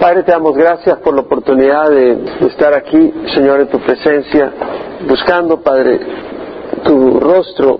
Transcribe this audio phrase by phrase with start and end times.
[0.00, 4.50] Padre, te damos gracias por la oportunidad de estar aquí, Señor, en tu presencia,
[5.06, 6.00] buscando, Padre,
[6.82, 7.78] tu rostro,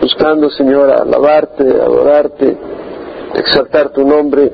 [0.00, 2.58] buscando, Señor, alabarte, adorarte,
[3.36, 4.50] exaltar tu nombre,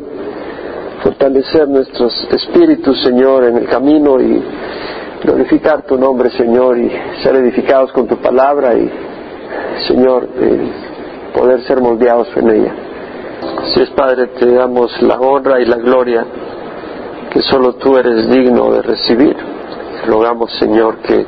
[1.02, 4.44] fortalecer nuestros espíritus, Señor, en el camino y
[5.24, 8.92] glorificar tu nombre, Señor, y ser edificados con tu palabra y,
[9.88, 10.28] Señor,
[11.34, 12.74] poder ser moldeados en ella.
[13.62, 16.26] Así es, Padre, te damos la honra y la gloria
[17.30, 19.36] que solo tú eres digno de recibir.
[20.06, 21.26] Rogamos, Señor, que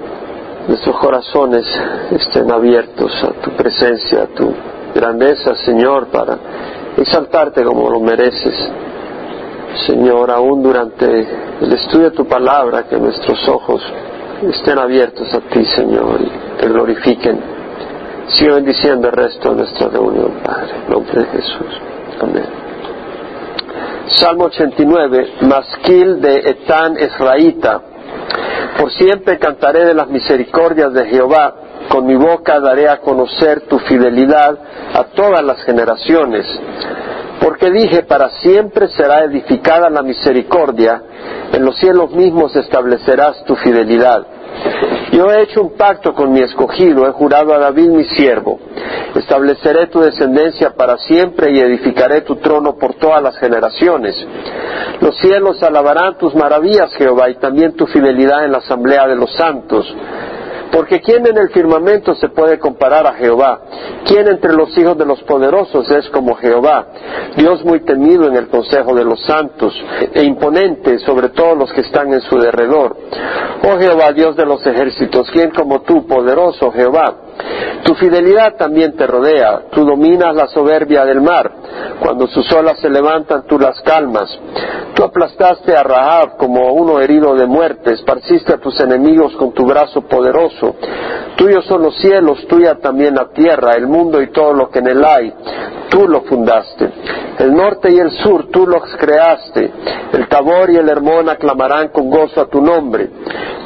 [0.68, 1.66] nuestros corazones
[2.10, 4.52] estén abiertos a tu presencia, a tu
[4.94, 6.38] grandeza, Señor, para
[6.96, 8.54] exaltarte como lo mereces.
[9.86, 11.26] Señor, aún durante
[11.60, 13.82] el estudio de tu palabra, que nuestros ojos
[14.42, 17.38] estén abiertos a ti, Señor, y te glorifiquen.
[18.28, 20.70] Sigue bendiciendo el resto de nuestra reunión, Padre.
[20.86, 21.80] En nombre de Jesús.
[22.20, 22.67] Amén.
[24.08, 27.82] Salmo 89, Masquil de Etán Esraíta.
[28.78, 31.54] Por siempre cantaré de las misericordias de Jehová,
[31.88, 34.58] con mi boca daré a conocer tu fidelidad
[34.94, 36.46] a todas las generaciones.
[37.40, 41.02] Porque dije, para siempre será edificada la misericordia,
[41.52, 44.26] en los cielos mismos establecerás tu fidelidad.
[45.12, 48.58] Yo he hecho un pacto con mi escogido, he jurado a David mi siervo.
[49.14, 54.14] Estableceré tu descendencia para siempre y edificaré tu trono por todas las generaciones.
[55.00, 59.32] Los cielos alabarán tus maravillas, Jehová, y también tu fidelidad en la asamblea de los
[59.34, 59.92] santos.
[60.72, 63.60] Porque ¿quién en el firmamento se puede comparar a Jehová?
[64.04, 66.86] ¿Quién entre los hijos de los poderosos es como Jehová?
[67.36, 69.74] Dios muy temido en el consejo de los santos
[70.12, 72.96] e imponente sobre todos los que están en su derredor.
[73.62, 77.27] Oh Jehová, Dios de los ejércitos, ¿quién como tú, poderoso Jehová?
[77.84, 81.50] Tu fidelidad también te rodea, tú dominas la soberbia del mar,
[82.00, 84.28] cuando sus olas se levantan tú las calmas.
[84.94, 89.64] Tú aplastaste a Rahab como uno herido de muerte, esparciste a tus enemigos con tu
[89.64, 90.74] brazo poderoso.
[91.36, 94.88] Tuyos son los cielos, tuya también la tierra, el mundo y todo lo que en
[94.88, 95.32] él hay.
[95.88, 96.90] Tú lo fundaste.
[97.38, 99.70] El norte y el sur tú los creaste.
[100.12, 103.08] El Tabor y el Hermón aclamarán con gozo a tu nombre.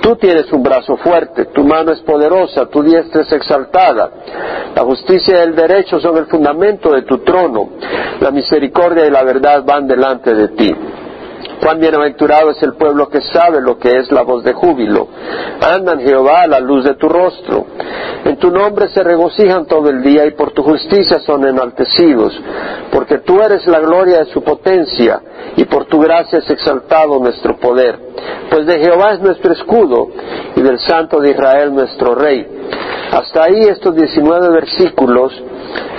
[0.03, 3.62] Tú tienes un brazo fuerte, tu mano es poderosa, tu diestra es exaltada.
[4.75, 7.71] La justicia y el derecho son el fundamento de tu trono.
[8.21, 10.75] La misericordia y la verdad van delante de ti.
[11.63, 15.07] Cuán bienaventurado es el pueblo que sabe lo que es la voz de júbilo.
[15.61, 17.67] Andan Jehová a la luz de tu rostro.
[18.25, 22.37] En tu nombre se regocijan todo el día y por tu justicia son enaltecidos.
[22.91, 25.21] Porque tú eres la gloria de su potencia
[25.57, 27.97] y por tu gracia es exaltado nuestro poder.
[28.51, 30.09] Pues de Jehová es nuestro escudo
[30.57, 32.62] y del Santo de Israel nuestro Rey.
[33.13, 35.33] Hasta ahí estos 19 versículos,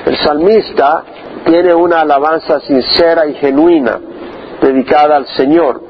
[0.05, 1.03] el salmista
[1.45, 3.99] tiene una alabanza sincera y genuina
[4.61, 5.81] dedicada al Señor.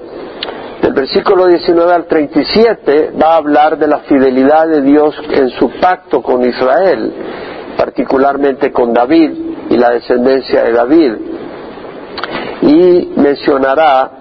[0.81, 5.69] Del versículo 19 al 37 va a hablar de la fidelidad de Dios en su
[5.79, 7.13] pacto con Israel,
[7.77, 9.31] particularmente con David
[9.69, 11.13] y la descendencia de David.
[12.63, 14.11] Y mencionará,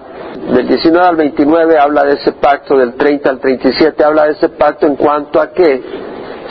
[0.53, 4.49] del 19 al 29 habla de ese pacto, del 30 al 37 habla de ese
[4.49, 5.81] pacto en cuanto a que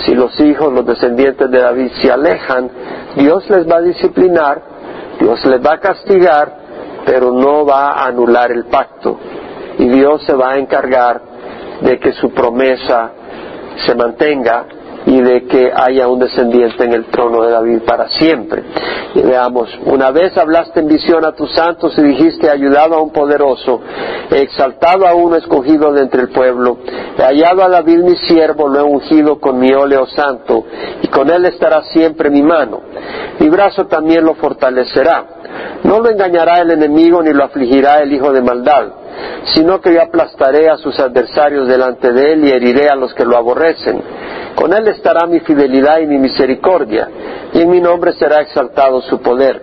[0.04, 2.70] si los hijos, los descendientes de David se alejan,
[3.16, 4.62] Dios les va a disciplinar,
[5.20, 6.56] Dios les va a castigar,
[7.04, 9.18] pero no va a anular el pacto.
[9.78, 11.20] Y Dios se va a encargar
[11.80, 13.10] de que su promesa
[13.84, 14.66] se mantenga
[15.12, 18.62] y de que haya un descendiente en el trono de David para siempre.
[19.15, 23.12] Y veamos, una vez hablaste en visión a tus santos y dijiste, ayudado a un
[23.12, 23.83] poderoso,
[24.31, 26.78] exaltado a uno escogido de entre el pueblo,
[27.19, 30.65] he hallado a David mi siervo, lo he ungido con mi óleo santo,
[31.03, 32.81] y con él estará siempre mi mano.
[33.39, 35.27] Mi brazo también lo fortalecerá.
[35.84, 38.87] No lo engañará el enemigo ni lo afligirá el hijo de maldad,
[39.53, 43.27] sino que yo aplastaré a sus adversarios delante de él y heriré a los que
[43.27, 44.03] lo aborrecen.
[44.54, 47.08] Con él estará mi fidelidad y mi misericordia,
[47.52, 49.62] y en mi nombre será exaltado su poder.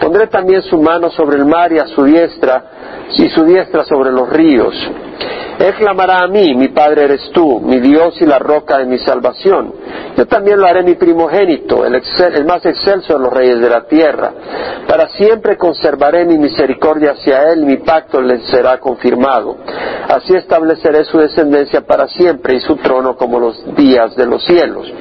[0.00, 2.64] Pondré también su mano sobre el mar y a su diestra,
[3.16, 4.74] y su diestra sobre los ríos.
[5.58, 8.98] Él clamará a mí, mi Padre eres tú, mi Dios y la roca de mi
[8.98, 9.72] salvación.
[10.16, 14.32] Yo también lo haré mi primogénito, el, más excelso de los reyes de la tierra.
[14.86, 19.56] Para siempre conservaré mi misericordia hacia él, y mi pacto le será confirmado.
[20.08, 24.92] Así estableceré su descendencia para siempre y su trono como los días de los cielos.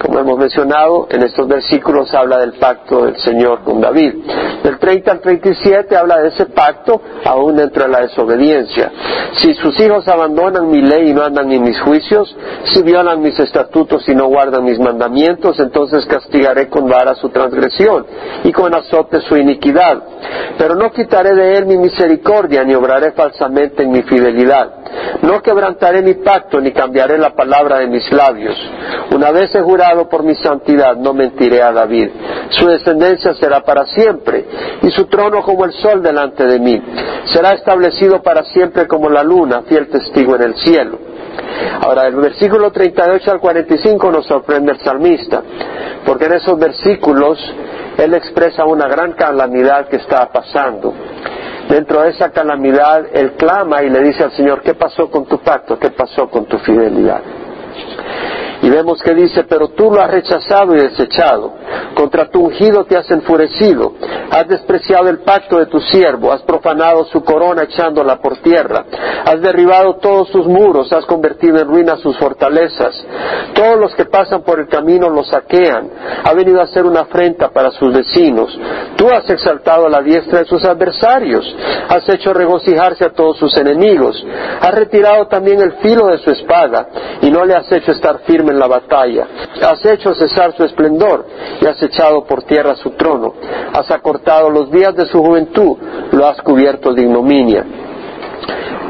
[0.00, 4.14] Como hemos mencionado, en estos versículos habla del pacto del Señor con David.
[4.62, 8.92] Del 30 al 37 habla de ese pacto aún dentro de la desobediencia.
[9.34, 12.34] Si sus hijos abandonan mi ley y no andan en mis juicios,
[12.72, 18.06] si violan mis estatutos y no guardan mis mandamientos, entonces castigaré con vara su transgresión
[18.44, 20.02] y con azote su iniquidad.
[20.56, 24.74] Pero no quitaré de él mi misericordia ni obraré falsamente en mi fidelidad.
[25.22, 28.56] No quebrantaré mi pacto ni cambiaré la palabra de mis labios.
[29.14, 32.10] Una vez he jurado por mi santidad, no mentiré a David.
[32.50, 34.44] Su descendencia será para siempre
[34.82, 36.80] y su trono como el sol delante de mí.
[37.32, 40.98] Será establecido para siempre como la luna, fiel testigo en el cielo.
[41.80, 45.42] Ahora, el versículo 38 al 45 nos sorprende el salmista,
[46.04, 47.38] porque en esos versículos
[47.96, 50.94] él expresa una gran calamidad que está pasando.
[51.68, 55.38] Dentro de esa calamidad, él clama y le dice al Señor, ¿qué pasó con tu
[55.38, 55.78] pacto?
[55.78, 57.20] ¿Qué pasó con tu fidelidad?
[58.62, 61.54] Y vemos que dice, pero tú lo has rechazado y desechado,
[61.94, 63.92] contra tu ungido te has enfurecido,
[64.30, 68.84] has despreciado el pacto de tu siervo, has profanado su corona echándola por tierra,
[69.24, 72.94] has derribado todos sus muros, has convertido en ruina sus fortalezas,
[73.54, 75.90] todos los que pasan por el camino los saquean,
[76.24, 78.58] ha venido a ser una afrenta para sus vecinos,
[78.96, 81.44] tú has exaltado la diestra de sus adversarios,
[81.88, 84.24] has hecho regocijarse a todos sus enemigos,
[84.60, 86.88] has retirado también el filo de su espada.
[87.20, 89.26] Y no le has hecho estar firme en la batalla.
[89.62, 91.26] Has hecho cesar su esplendor
[91.60, 93.34] y has echado por tierra su trono.
[93.72, 95.76] Has acortado los días de su juventud,
[96.12, 97.64] lo has cubierto de ignominia.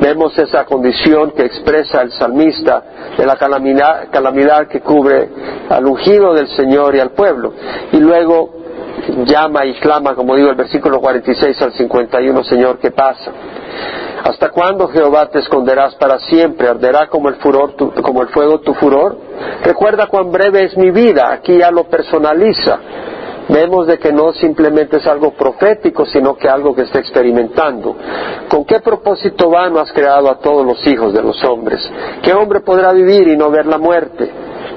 [0.00, 2.82] Vemos esa condición que expresa el salmista
[3.16, 5.28] de la calamidad, calamidad que cubre
[5.68, 7.52] al ungido del Señor y al pueblo.
[7.92, 8.58] Y luego
[9.24, 13.32] llama y clama, como digo el versículo 46 al 51, Señor, ¿qué pasa?
[14.24, 16.68] ¿Hasta cuándo Jehová te esconderás para siempre?
[16.68, 19.16] ¿Arderá como el, furor, como el fuego tu furor?
[19.62, 22.78] Recuerda cuán breve es mi vida, aquí ya lo personaliza.
[23.48, 27.96] Vemos de que no simplemente es algo profético, sino que algo que está experimentando.
[28.48, 31.80] ¿Con qué propósito vano has creado a todos los hijos de los hombres?
[32.22, 34.30] ¿Qué hombre podrá vivir y no ver la muerte?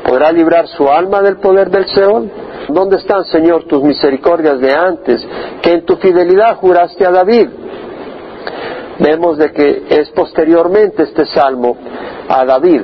[0.05, 2.31] ¿Podrá librar su alma del poder del Seol?
[2.69, 5.27] ¿Dónde están, Señor, tus misericordias de antes,
[5.61, 7.49] que en tu fidelidad juraste a David?
[8.99, 11.75] Vemos de que es posteriormente este salmo
[12.29, 12.81] a David,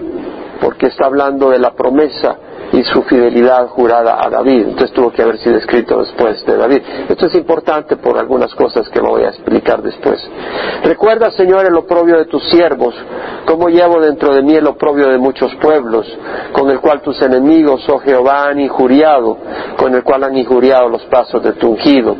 [0.57, 2.37] porque está hablando de la promesa
[2.71, 4.67] y su fidelidad jurada a David.
[4.67, 6.81] Entonces tuvo que haber sido escrito después de David.
[7.09, 10.19] Esto es importante por algunas cosas que voy a explicar después.
[10.83, 12.95] Recuerda, Señor, el oprobio de tus siervos,
[13.45, 16.05] cómo llevo dentro de mí el oprobio de muchos pueblos,
[16.51, 19.37] con el cual tus enemigos, oh Jehová, han injuriado,
[19.77, 22.15] con el cual han injuriado los pasos de tu ungido.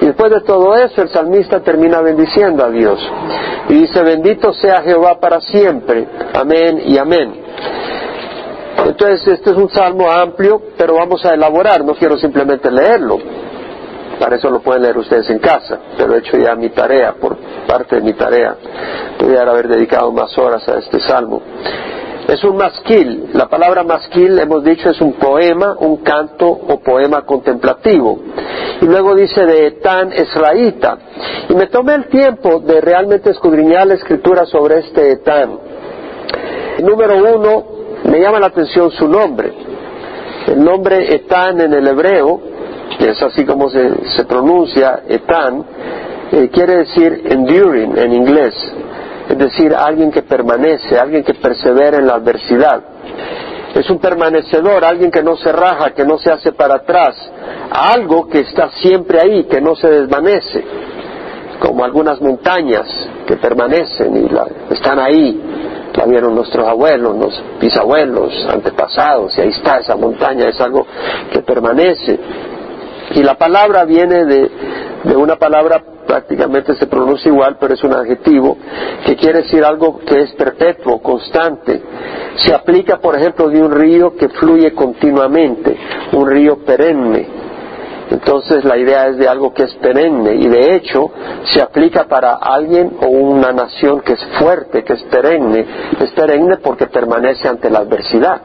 [0.00, 3.00] Y después de todo eso, el salmista termina bendiciendo a Dios.
[3.68, 6.06] Y dice, bendito sea Jehová para siempre.
[6.34, 7.44] Amén y amén.
[8.94, 13.18] Entonces, este es un salmo amplio, pero vamos a elaborar, no quiero simplemente leerlo.
[14.20, 17.36] Para eso lo pueden leer ustedes en casa, pero he hecho ya mi tarea, por
[17.66, 18.54] parte de mi tarea.
[19.18, 21.42] Podría haber dedicado más horas a este salmo.
[22.28, 23.30] Es un masquil.
[23.32, 28.20] La palabra masquil, hemos dicho, es un poema, un canto o poema contemplativo.
[28.80, 30.98] Y luego dice de Etán Esraíta.
[31.48, 35.58] Y me tomé el tiempo de realmente escudriñar la escritura sobre este Etán.
[36.80, 37.73] Número uno,
[38.14, 39.52] me llama la atención su nombre.
[40.46, 42.40] El nombre Etán en el hebreo,
[42.96, 45.64] que es así como se, pronuncia Etán,
[46.30, 48.54] eh, quiere decir enduring en inglés,
[49.28, 52.84] es decir, alguien que permanece, alguien que persevera en la adversidad.
[53.74, 57.16] Es un permanecedor, alguien que no se raja, que no se hace para atrás,
[57.72, 60.64] algo que está siempre ahí, que no se desvanece,
[61.58, 62.86] como algunas montañas
[63.26, 65.40] que permanecen y están ahí,
[66.04, 70.86] vieron nuestros abuelos, los bisabuelos, antepasados, y ahí está esa montaña, es algo
[71.32, 72.18] que permanece.
[73.12, 74.50] Y la palabra viene de,
[75.04, 78.56] de una palabra prácticamente se pronuncia igual, pero es un adjetivo
[79.04, 81.82] que quiere decir algo que es perpetuo, constante.
[82.36, 85.76] Se aplica, por ejemplo, de un río que fluye continuamente,
[86.12, 87.44] un río perenne.
[88.10, 91.10] Entonces la idea es de algo que es perenne y de hecho
[91.44, 95.66] se aplica para alguien o una nación que es fuerte, que es perenne.
[96.00, 98.40] Es perenne porque permanece ante la adversidad.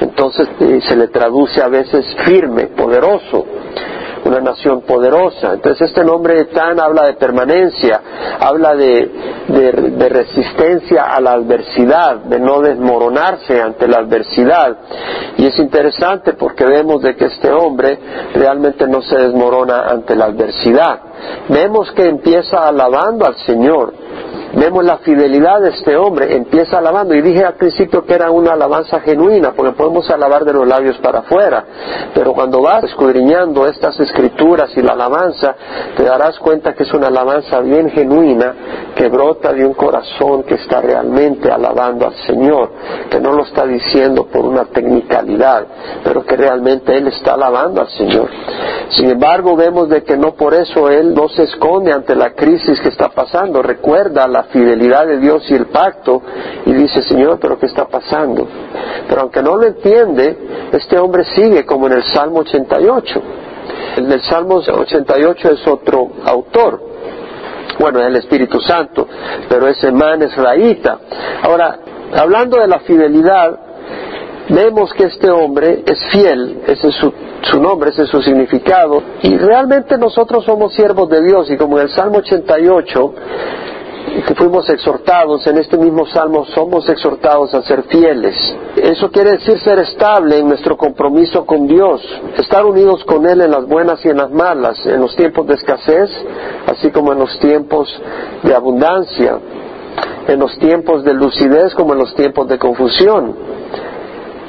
[0.00, 3.44] Entonces eh, se le traduce a veces firme, poderoso
[4.32, 5.54] una nación poderosa.
[5.54, 8.00] Entonces este nombre Tan habla de permanencia,
[8.40, 9.10] habla de,
[9.48, 14.76] de, resistencia a la adversidad, de no desmoronarse ante la adversidad.
[15.36, 17.98] Y es interesante porque vemos de que este hombre
[18.34, 21.00] realmente no se desmorona ante la adversidad.
[21.48, 24.01] Vemos que empieza alabando al Señor
[24.54, 27.14] Vemos la fidelidad de este hombre, empieza alabando.
[27.14, 30.98] Y dije al principio que era una alabanza genuina, porque podemos alabar de los labios
[30.98, 31.64] para afuera.
[32.14, 35.54] Pero cuando vas escudriñando estas escrituras y la alabanza,
[35.96, 38.54] te darás cuenta que es una alabanza bien genuina,
[38.94, 42.72] que brota de un corazón que está realmente alabando al Señor,
[43.10, 45.66] que no lo está diciendo por una tecnicalidad,
[46.04, 48.28] pero que realmente Él está alabando al Señor.
[48.90, 52.78] Sin embargo, vemos de que no por eso Él no se esconde ante la crisis
[52.80, 53.62] que está pasando.
[53.62, 56.22] Recuerda la fidelidad de Dios y el pacto
[56.66, 58.46] y dice, Señor, pero ¿qué está pasando?
[59.08, 60.36] Pero aunque no lo entiende,
[60.72, 63.22] este hombre sigue como en el Salmo 88.
[63.96, 66.80] El del Salmo 88 es otro autor.
[67.78, 69.06] Bueno, es el Espíritu Santo,
[69.48, 70.98] pero ese man es raíta.
[71.42, 71.78] Ahora,
[72.14, 73.58] hablando de la fidelidad,
[74.48, 79.02] vemos que este hombre es fiel, ese es su, su, nombre, ese es su significado,
[79.22, 83.14] y realmente nosotros somos siervos de Dios, y como en el Salmo 88,
[84.20, 88.36] que fuimos exhortados en este mismo salmo, somos exhortados a ser fieles.
[88.76, 92.02] Eso quiere decir ser estable en nuestro compromiso con Dios,
[92.36, 95.54] estar unidos con Él en las buenas y en las malas, en los tiempos de
[95.54, 96.10] escasez,
[96.66, 97.88] así como en los tiempos
[98.42, 99.38] de abundancia,
[100.28, 103.34] en los tiempos de lucidez como en los tiempos de confusión,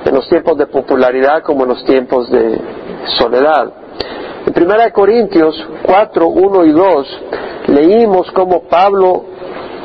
[0.06, 2.60] en los tiempos de popularidad como en los tiempos de
[3.18, 3.72] soledad.
[4.46, 7.22] En 1 Corintios 4, 1 y 2
[7.68, 9.33] leímos cómo Pablo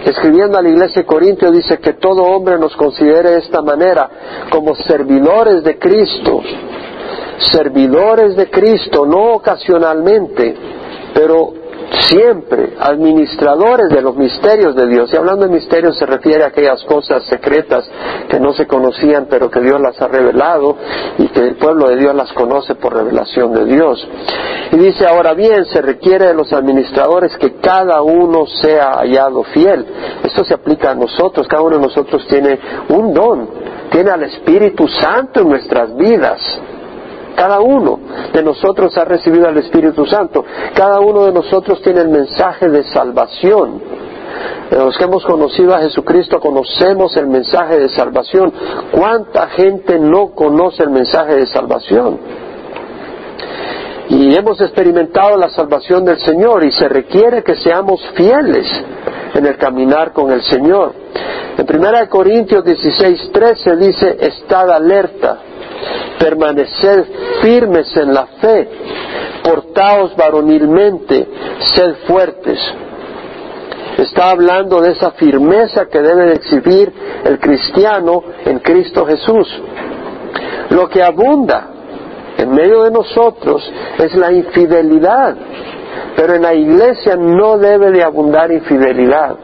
[0.04, 4.08] escribiendo a la iglesia de Corintio dice que todo hombre nos considere de esta manera
[4.50, 6.40] como servidores de Cristo,
[7.52, 10.54] servidores de Cristo, no ocasionalmente,
[11.14, 11.52] pero
[12.08, 15.12] siempre administradores de los misterios de Dios.
[15.12, 17.88] Y hablando de misterios se refiere a aquellas cosas secretas
[18.28, 20.76] que no se conocían, pero que Dios las ha revelado
[21.18, 24.06] y que el pueblo de Dios las conoce por revelación de Dios.
[24.72, 29.86] Y dice, ahora bien, se requiere de los administradores que cada uno sea hallado fiel.
[30.24, 32.58] Esto se aplica a nosotros, cada uno de nosotros tiene
[32.90, 33.48] un don,
[33.90, 36.40] tiene al Espíritu Santo en nuestras vidas.
[37.38, 38.00] Cada uno
[38.32, 40.44] de nosotros ha recibido al Espíritu Santo.
[40.74, 43.80] Cada uno de nosotros tiene el mensaje de salvación.
[44.72, 48.52] Los que hemos conocido a Jesucristo conocemos el mensaje de salvación.
[48.90, 52.18] ¿Cuánta gente no conoce el mensaje de salvación?
[54.08, 58.66] Y hemos experimentado la salvación del Señor y se requiere que seamos fieles
[59.34, 60.92] en el caminar con el Señor.
[61.56, 65.42] En 1 Corintios 16, 13 dice, estad alerta
[66.18, 67.04] permaneced
[67.42, 68.68] firmes en la fe,
[69.42, 71.26] portaos varonilmente,
[71.74, 72.58] sed fuertes.
[73.98, 76.92] Está hablando de esa firmeza que debe exhibir
[77.24, 79.48] el cristiano en Cristo Jesús.
[80.70, 81.70] Lo que abunda
[82.36, 83.68] en medio de nosotros
[83.98, 85.34] es la infidelidad,
[86.14, 89.36] pero en la iglesia no debe de abundar infidelidad.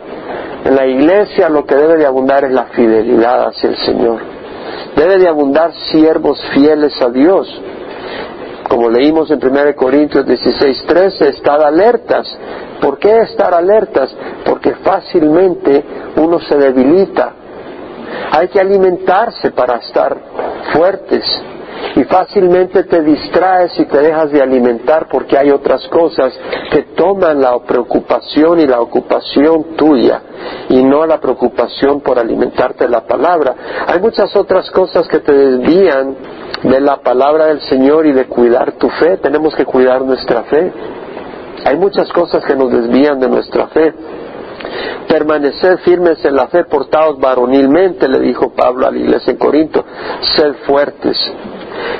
[0.65, 4.34] En la iglesia lo que debe de abundar es la fidelidad hacia el Señor.
[4.97, 7.49] Debe de abundar siervos fieles a Dios.
[8.69, 12.27] Como leímos en 1 Corintios 16, 13, estar alertas.
[12.81, 14.15] ¿Por qué estar alertas?
[14.45, 15.85] Porque fácilmente
[16.17, 17.33] uno se debilita.
[18.33, 20.17] Hay que alimentarse para estar
[20.73, 21.25] fuertes
[21.97, 26.33] y fácilmente te distraes y te dejas de alimentar porque hay otras cosas
[26.71, 30.23] que toman la preocupación y la ocupación tuya
[30.69, 33.55] y no la preocupación por alimentarte la palabra.
[33.87, 36.17] Hay muchas otras cosas que te desvían
[36.63, 39.19] de la palabra del Señor y de cuidar tu fe.
[39.19, 40.73] Tenemos que cuidar nuestra fe.
[41.65, 43.95] Hay muchas cosas que nos desvían de nuestra fe.
[45.09, 49.85] Permanecer firmes en la fe, portados varonilmente, le dijo Pablo a la iglesia en Corinto,
[50.35, 51.19] sed fuertes.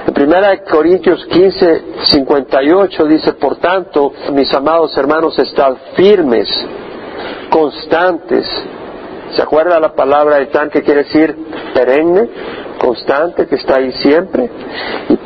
[0.07, 0.37] En 1
[0.71, 6.49] Corintios 15, 58 dice, por tanto, mis amados hermanos, estad firmes,
[7.51, 8.47] constantes.
[9.35, 11.35] ¿Se acuerda la palabra de tan que quiere decir
[11.73, 12.29] perenne?
[12.85, 14.51] constante que está ahí siempre.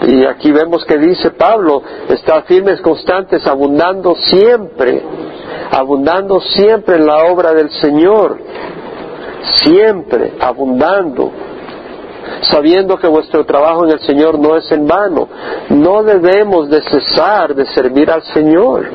[0.06, 5.02] Y, aquí vemos que dice Pablo, está firmes, constantes, abundando siempre,
[5.72, 8.38] abundando siempre en la obra del Señor,
[9.64, 11.32] siempre abundando
[12.42, 15.28] sabiendo que vuestro trabajo en el Señor no es en vano.
[15.70, 18.86] No debemos de cesar de servir al Señor.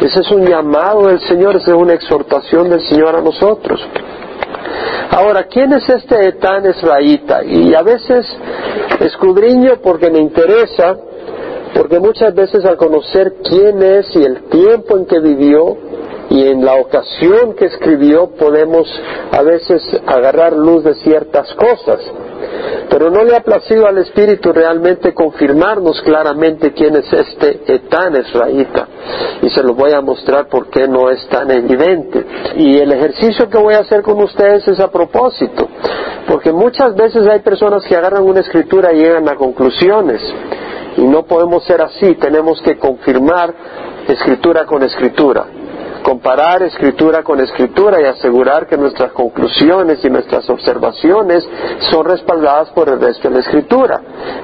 [0.00, 3.80] Ese es un llamado del Señor, esa es una exhortación del Señor a nosotros.
[5.10, 7.44] Ahora, ¿quién es este Etán Esraíta?
[7.44, 8.26] Y a veces
[9.00, 10.96] escudriño porque me interesa,
[11.74, 15.76] porque muchas veces al conocer quién es y el tiempo en que vivió
[16.32, 18.88] y en la ocasión que escribió podemos
[19.32, 22.00] a veces agarrar luz de ciertas cosas.
[22.88, 28.88] Pero no le ha placido al Espíritu realmente confirmarnos claramente quién es este Etán Esraíta.
[29.42, 32.24] Y se lo voy a mostrar por qué no es tan evidente.
[32.56, 35.68] Y el ejercicio que voy a hacer con ustedes es a propósito.
[36.26, 40.22] Porque muchas veces hay personas que agarran una escritura y llegan a conclusiones.
[40.96, 43.54] Y no podemos ser así, tenemos que confirmar
[44.08, 45.46] escritura con escritura
[46.02, 51.48] comparar escritura con escritura y asegurar que nuestras conclusiones y nuestras observaciones
[51.90, 54.00] son respaldadas por el resto de la escritura.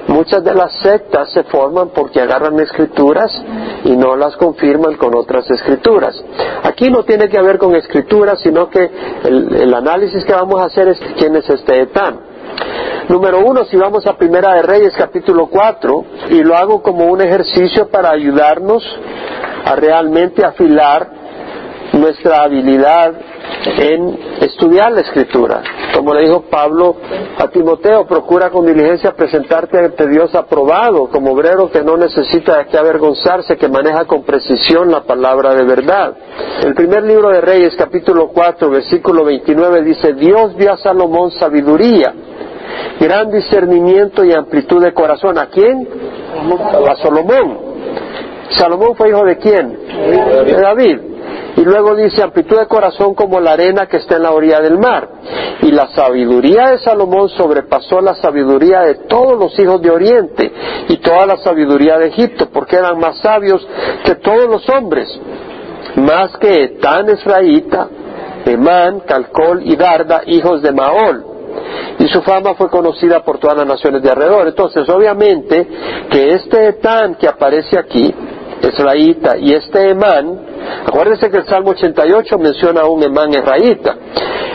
[0.09, 3.31] Muchas de las sectas se forman porque agarran escrituras
[3.85, 6.23] y no las confirman con otras escrituras.
[6.62, 8.91] Aquí no tiene que ver con escrituras, sino que
[9.25, 12.21] el, análisis que vamos a hacer es quién es este Etán.
[13.09, 17.21] Número uno, si vamos a Primera de Reyes capítulo 4, y lo hago como un
[17.21, 18.85] ejercicio para ayudarnos
[19.65, 21.18] a realmente afilar
[21.92, 23.14] nuestra habilidad
[23.78, 25.62] en estudiar la escritura.
[25.95, 26.97] Como le dijo Pablo
[27.38, 32.78] a Timoteo, procura con diligencia presentarte ante Dios aprobado, como obrero que no necesita qué
[32.78, 36.14] avergonzarse, que maneja con precisión la palabra de verdad.
[36.64, 42.14] El primer libro de Reyes, capítulo 4, versículo 29, dice, Dios dio a Salomón sabiduría,
[43.00, 45.38] gran discernimiento y amplitud de corazón.
[45.38, 45.88] ¿A quién?
[46.88, 47.59] A Salomón.
[48.50, 49.78] ¿Salomón fue hijo de quién?
[50.47, 50.99] De David.
[51.57, 54.78] Y luego dice, amplitud de corazón como la arena que está en la orilla del
[54.78, 55.09] mar.
[55.62, 60.52] Y la sabiduría de Salomón sobrepasó la sabiduría de todos los hijos de Oriente
[60.88, 63.67] y toda la sabiduría de Egipto, porque eran más sabios
[64.05, 65.09] que todos los hombres,
[65.97, 67.88] más que Etán Esraíta,
[68.45, 71.25] Emán, Calcol y Darda, hijos de Maol.
[71.99, 74.47] Y su fama fue conocida por todas las naciones de alrededor.
[74.47, 75.67] Entonces, obviamente,
[76.09, 78.14] que este Etán que aparece aquí,
[79.41, 80.49] Y este Emán,
[80.87, 83.97] Acuérdense que el Salmo 88 menciona a un Emán Esraíta.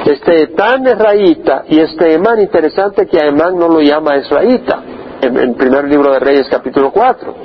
[0.05, 4.81] Este Etán Esraíta y este Emán, interesante que a Emán no lo llama Esraíta,
[5.21, 7.35] en el primer libro de Reyes capítulo 4.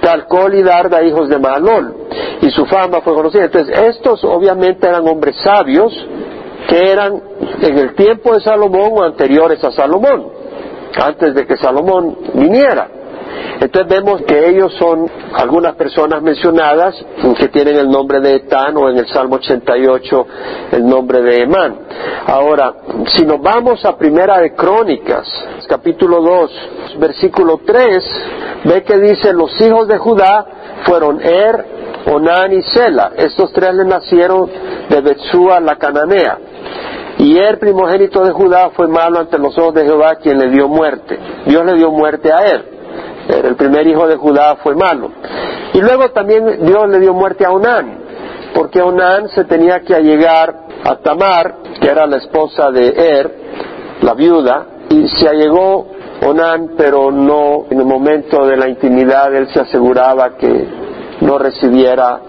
[0.00, 1.94] Talcol y Darda, hijos de Maalol,
[2.40, 3.44] y su fama fue conocida.
[3.44, 5.92] Entonces, estos obviamente eran hombres sabios
[6.68, 7.20] que eran
[7.60, 10.28] en el tiempo de Salomón o anteriores a Salomón,
[10.96, 13.01] antes de que Salomón viniera.
[13.62, 16.96] Entonces vemos que ellos son algunas personas mencionadas
[17.38, 20.26] que tienen el nombre de Etán o en el Salmo 88
[20.72, 21.76] el nombre de Emán.
[22.26, 22.74] Ahora,
[23.06, 25.28] si nos vamos a Primera de Crónicas,
[25.68, 26.50] capítulo 2,
[26.98, 28.04] versículo 3,
[28.64, 30.44] ve que dice, los hijos de Judá
[30.84, 31.64] fueron Er,
[32.06, 33.12] Onán y Sela.
[33.16, 34.50] Estos tres le nacieron
[34.88, 36.36] de Betsúa la cananea.
[37.18, 40.66] Y Er, primogénito de Judá, fue malo ante los ojos de Jehová, quien le dio
[40.66, 41.16] muerte.
[41.46, 42.81] Dios le dio muerte a Er
[43.28, 45.10] el primer hijo de Judá fue malo.
[45.74, 47.98] Y luego también Dios le dio muerte a Onán,
[48.54, 50.54] porque Onán se tenía que allegar
[50.84, 53.34] a Tamar, que era la esposa de Er,
[54.02, 55.86] la viuda, y se allegó
[56.26, 60.68] Onán, pero no en el momento de la intimidad él se aseguraba que
[61.20, 62.20] no recibiera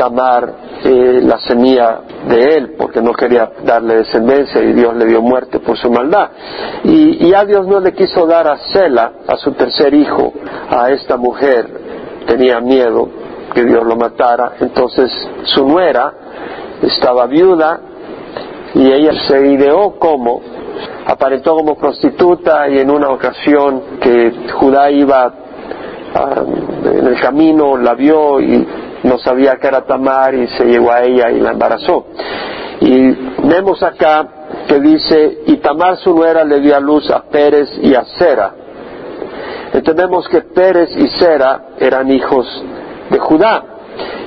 [0.00, 5.20] Tamar eh, la semilla de él porque no quería darle descendencia y Dios le dio
[5.20, 6.30] muerte por su maldad.
[6.84, 10.32] Y, y a Dios no le quiso dar a Sela, a su tercer hijo,
[10.70, 11.66] a esta mujer.
[12.26, 13.10] Tenía miedo
[13.52, 14.52] que Dios lo matara.
[14.60, 16.14] Entonces su nuera
[16.80, 17.80] estaba viuda
[18.72, 20.40] y ella se ideó como
[21.04, 25.34] aparentó como prostituta y en una ocasión que Judá iba
[26.14, 26.42] ah,
[26.84, 28.66] en el camino la vio y
[29.02, 32.06] no sabía que era Tamar y se llegó a ella y la embarazó.
[32.80, 33.10] Y
[33.48, 34.26] vemos acá
[34.66, 38.54] que dice, y Tamar su nuera le dio a luz a Pérez y a Sera.
[39.72, 42.46] Entendemos que Pérez y Sera eran hijos
[43.10, 43.64] de Judá.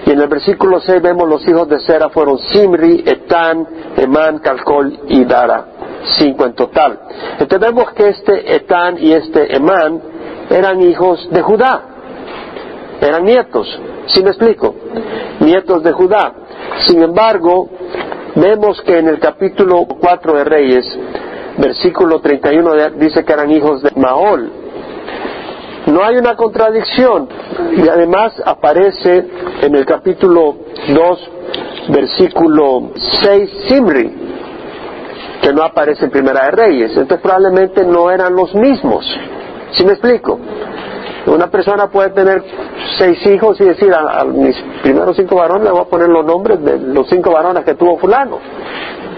[0.06, 5.00] Y en el versículo 6 vemos los hijos de Sera fueron Simri, Etán, Emán, Calcol
[5.08, 5.66] y Dara.
[6.18, 7.00] Cinco en total.
[7.40, 10.02] Entendemos que este Etán y este Emán
[10.50, 11.82] eran hijos de Judá.
[13.00, 13.80] Eran nietos.
[14.08, 14.76] ¿Sí me explico?
[15.40, 16.34] Nietos de Judá.
[16.82, 17.70] Sin embargo,
[18.36, 21.00] vemos que en el capítulo 4 de Reyes,
[21.58, 24.52] versículo 31 dice que eran hijos de Maol.
[25.88, 27.28] No hay una contradicción.
[27.76, 29.26] Y además aparece
[29.62, 30.56] en el capítulo
[30.88, 31.32] 2,
[31.90, 34.12] versículo 6, Simri,
[35.42, 36.92] que no aparece en Primera de Reyes.
[36.92, 39.06] Entonces probablemente no eran los mismos.
[39.72, 40.40] ¿Sí me explico?
[41.26, 42.44] Una persona puede tener
[42.98, 46.62] seis hijos y decir a, mis primeros cinco varones le voy a poner los nombres
[46.64, 48.40] de los cinco varones que tuvo fulano,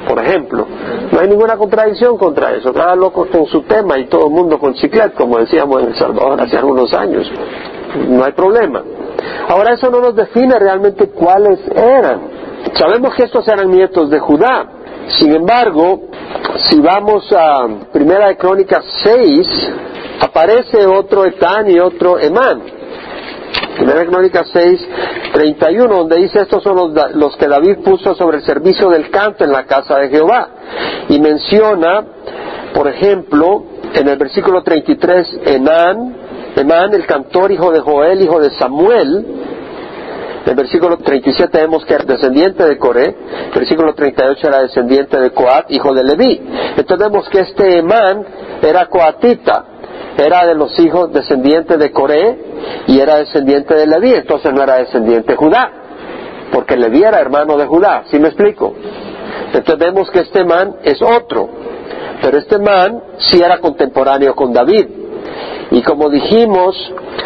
[0.08, 0.68] por ejemplo.
[1.12, 2.72] No hay ninguna contradicción contra eso.
[2.74, 5.96] Cada loco con su tema y todo el mundo con chiclet, como decíamos en El
[5.96, 7.32] Salvador hace algunos años.
[8.08, 8.84] No hay problema.
[9.48, 12.22] Ahora eso no nos define realmente cuáles eran.
[12.74, 14.75] Sabemos que estos eran nietos de Judá.
[15.10, 16.10] Sin embargo,
[16.70, 19.72] si vamos a Primera de Crónicas 6,
[20.20, 22.62] aparece otro Etán y otro Emán.
[23.78, 24.88] Primera de Crónicas 6,
[25.34, 29.44] 31, donde dice estos son los, los, que David puso sobre el servicio del canto
[29.44, 30.50] en la casa de Jehová.
[31.10, 32.04] Y menciona,
[32.74, 33.64] por ejemplo,
[33.94, 36.16] en el versículo 33, Enán,
[36.56, 39.26] Emán, el cantor, hijo de Joel, hijo de Samuel,
[40.46, 43.16] en versículo 37 vemos que era descendiente de Coré,
[43.54, 46.42] versículo 38 era descendiente de Coat, hijo de Leví.
[46.78, 48.26] Entonces vemos que este Emán
[48.62, 49.66] era coatita,
[50.18, 52.38] era de los hijos descendientes de Coré
[52.88, 55.72] y era descendiente de Leví, entonces no era descendiente de Judá,
[56.52, 58.74] porque Leví era hermano de Judá, ¿sí me explico?
[59.48, 61.50] Entonces vemos que este man es otro,
[62.22, 65.05] pero este man sí era contemporáneo con David.
[65.72, 66.76] Y como dijimos,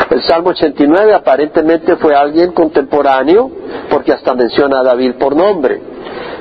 [0.09, 3.51] el Salmo 89 aparentemente fue alguien contemporáneo,
[3.89, 5.81] porque hasta menciona a David por nombre.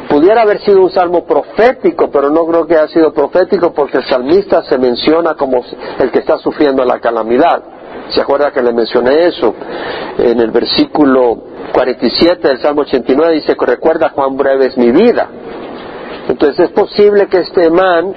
[0.08, 4.04] Pudiera haber sido un salmo profético, pero no creo que haya sido profético porque el
[4.04, 5.62] salmista se menciona como
[5.98, 7.62] el que está sufriendo la calamidad.
[8.10, 9.54] ¿Se acuerda que le mencioné eso?
[10.16, 11.42] En el versículo
[11.74, 15.28] 47 del Salmo 89 dice recuerda cuán breve es mi vida.
[16.28, 18.14] Entonces es posible que este man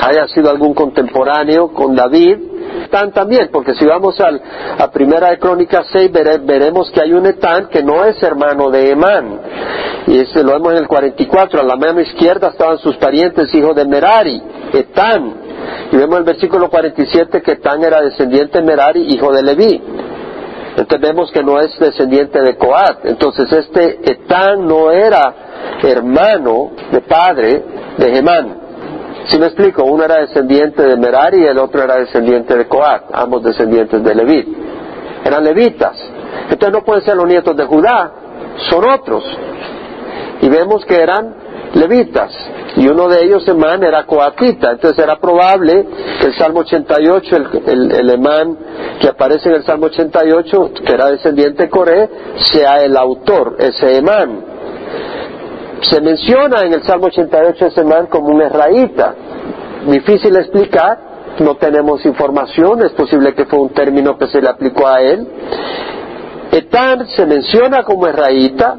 [0.00, 2.38] haya sido algún contemporáneo con David,
[2.84, 4.40] Etán también, porque si vamos al,
[4.78, 8.90] a Primera de Crónicas 6 veremos que hay un Etán que no es hermano de
[8.90, 9.40] Emán.
[10.06, 13.74] Y ese lo vemos en el 44, a la mano izquierda estaban sus parientes, hijos
[13.74, 15.34] de Merari, Etán.
[15.92, 19.82] Y vemos en el versículo 47 que Etán era descendiente de Merari, hijo de Leví.
[20.76, 23.04] Entonces vemos que no es descendiente de Coat.
[23.04, 25.34] Entonces este Etán no era
[25.82, 27.64] hermano de padre
[27.98, 28.67] de Gemán.
[29.28, 33.04] Si me explico, uno era descendiente de Merari y el otro era descendiente de Coat,
[33.12, 34.56] ambos descendientes de Leví.
[35.24, 35.96] Eran levitas.
[36.44, 38.10] Entonces no pueden ser los nietos de Judá,
[38.70, 39.24] son otros.
[40.40, 41.34] Y vemos que eran
[41.74, 42.32] levitas.
[42.76, 44.70] Y uno de ellos, Emán, era coatita.
[44.70, 45.86] Entonces era probable
[46.20, 47.36] que el Salmo 88,
[47.66, 48.56] el, el, Emán
[49.00, 52.08] que aparece en el Salmo 88, que era descendiente de Coré,
[52.52, 54.40] sea el autor, ese Emán.
[55.82, 59.14] Se menciona en el Salmo 88 ese man como un israelita.
[59.86, 60.98] Difícil explicar,
[61.38, 65.26] no tenemos información, es posible que fue un término que se le aplicó a él.
[66.50, 68.76] Etán se menciona como israelita,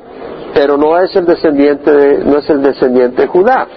[0.54, 3.68] pero no es el descendiente de, no es el descendiente de Judá,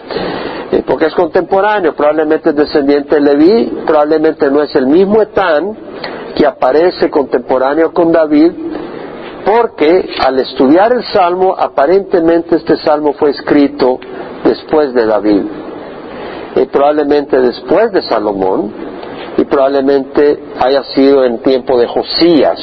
[0.73, 5.77] eh, porque es contemporáneo, probablemente es descendiente de Leví, probablemente no es el mismo Etán
[6.35, 8.53] que aparece contemporáneo con David,
[9.45, 13.99] porque al estudiar el Salmo, aparentemente este Salmo fue escrito
[14.45, 15.43] después de David,
[16.57, 18.73] y probablemente después de Salomón,
[19.37, 22.59] y probablemente haya sido en tiempo de Josías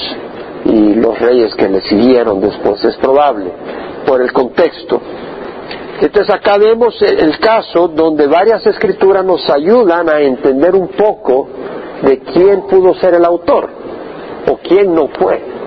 [0.65, 3.51] y los reyes que le siguieron después, es probable,
[4.05, 5.01] por el contexto.
[6.01, 11.47] Entonces acá vemos el caso donde varias escrituras nos ayudan a entender un poco
[12.03, 13.69] de quién pudo ser el autor
[14.47, 15.58] o quién no fue.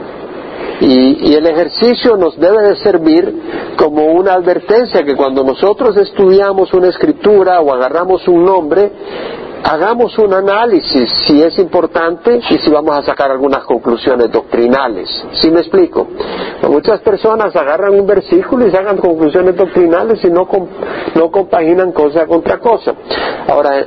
[0.84, 6.88] Y, el ejercicio nos debe de servir como una advertencia que cuando nosotros estudiamos una
[6.88, 8.90] escritura o agarramos un nombre,
[9.62, 15.08] hagamos un análisis si es importante y si vamos a sacar algunas conclusiones doctrinales.
[15.40, 16.08] ¿Sí me explico?
[16.68, 20.48] muchas personas agarran un versículo y sacan conclusiones doctrinales y no,
[21.14, 22.94] no compaginan cosa contra cosa.
[23.48, 23.86] Ahora,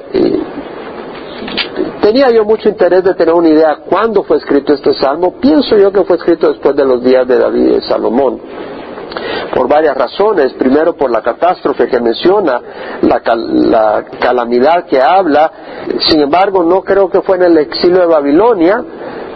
[2.01, 5.35] Tenía yo mucho interés de tener una idea cuándo fue escrito este salmo.
[5.39, 8.39] Pienso yo que fue escrito después de los días de David y Salomón
[9.53, 10.53] por varias razones.
[10.53, 12.61] Primero, por la catástrofe que menciona,
[13.01, 15.51] la, la, calamidad que habla.
[15.99, 18.83] Sin embargo, no creo que fue en el exilio de Babilonia,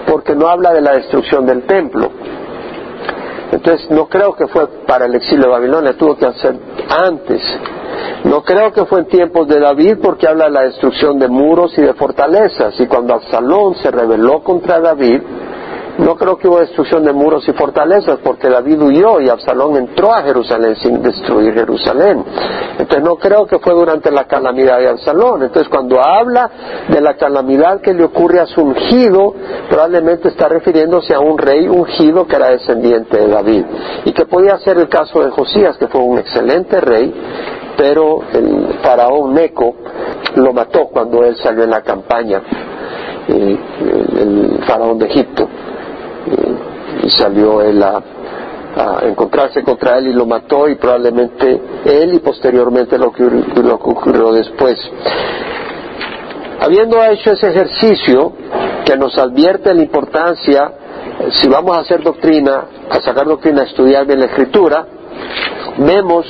[0.05, 2.12] porque no habla de la destrucción del templo.
[3.51, 6.55] Entonces, no creo que fue para el exilio de Babilonia, tuvo que hacer
[6.89, 7.41] antes.
[8.23, 11.77] No creo que fue en tiempos de David porque habla de la destrucción de muros
[11.77, 12.79] y de fortalezas.
[12.79, 15.21] Y cuando Absalón se rebeló contra David,
[15.99, 20.13] no creo que hubo destrucción de muros y fortalezas porque David huyó y Absalón entró
[20.13, 22.23] a Jerusalén sin destruir Jerusalén.
[22.77, 25.43] Entonces no creo que fue durante la calamidad de Absalón.
[25.43, 26.49] Entonces cuando habla
[26.88, 29.35] de la calamidad que le ocurre a su ungido,
[29.69, 33.65] probablemente está refiriéndose a un rey ungido que era descendiente de David.
[34.05, 37.13] Y que podía ser el caso de Josías, que fue un excelente rey,
[37.75, 39.75] pero el faraón Neco
[40.35, 42.41] lo mató cuando él salió en la campaña,
[43.27, 43.57] eh,
[44.17, 45.49] el faraón de Egipto
[47.19, 48.03] salió él a,
[49.01, 54.32] encontrarse contra él y lo mató y probablemente él y posteriormente lo que, lo ocurrió
[54.32, 54.79] después.
[56.62, 58.32] Habiendo hecho ese ejercicio
[58.86, 60.71] que nos advierte la importancia,
[61.32, 64.86] si vamos a hacer doctrina, a sacar doctrina, a estudiar bien la escritura,
[65.79, 66.25] vemos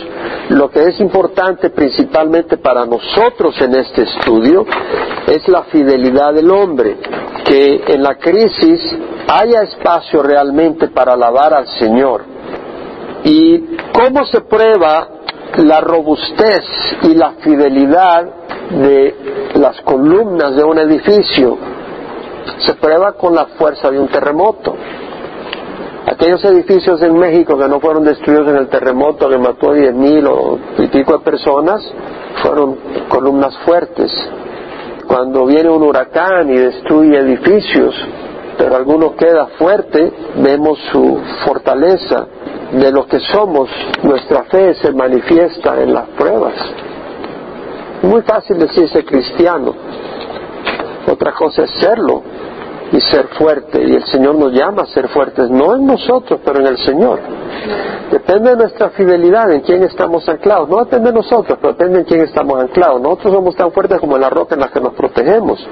[0.50, 4.66] lo que es importante principalmente para nosotros en este estudio
[5.28, 6.98] es la fidelidad del hombre,
[7.46, 8.80] que en la crisis
[9.28, 12.24] haya espacio realmente para alabar al Señor.
[13.24, 15.08] ¿Y cómo se prueba
[15.58, 16.62] la robustez
[17.04, 18.24] y la fidelidad
[18.72, 19.16] de
[19.56, 21.58] las columnas de un edificio?
[22.66, 24.76] Se prueba con la fuerza de un terremoto.
[26.20, 29.94] Aquellos edificios en México que no fueron destruidos en el terremoto que mató a diez
[29.94, 31.82] mil o y pico de personas,
[32.44, 32.78] fueron
[33.08, 34.12] columnas fuertes.
[35.08, 37.96] Cuando viene un huracán y destruye edificios,
[38.58, 42.28] pero alguno queda fuerte, vemos su fortaleza
[42.74, 43.70] de lo que somos,
[44.04, 46.54] nuestra fe se manifiesta en las pruebas.
[48.02, 49.74] Muy fácil decirse cristiano,
[51.10, 52.24] otra cosa es serlo
[52.92, 53.82] y ser fuerte.
[53.88, 57.20] Y el Señor nos llama a ser fuertes, no en nosotros, pero en el Señor.
[58.12, 60.70] Depende de nuestra fidelidad, en quién estamos anclados.
[60.70, 63.02] No depende de nosotros, pero depende en quién estamos anclados.
[63.02, 65.66] Nosotros somos tan fuertes como la roca en la que nos protegemos.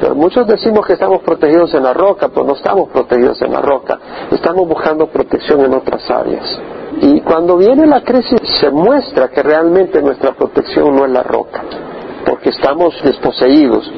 [0.00, 3.60] Pero muchos decimos que estamos protegidos en la roca, pero no estamos protegidos en la
[3.60, 3.98] roca.
[4.30, 6.60] Estamos buscando protección en otras áreas.
[7.00, 11.62] Y cuando viene la crisis se muestra que realmente nuestra protección no es la roca,
[12.26, 13.90] porque estamos desposeídos.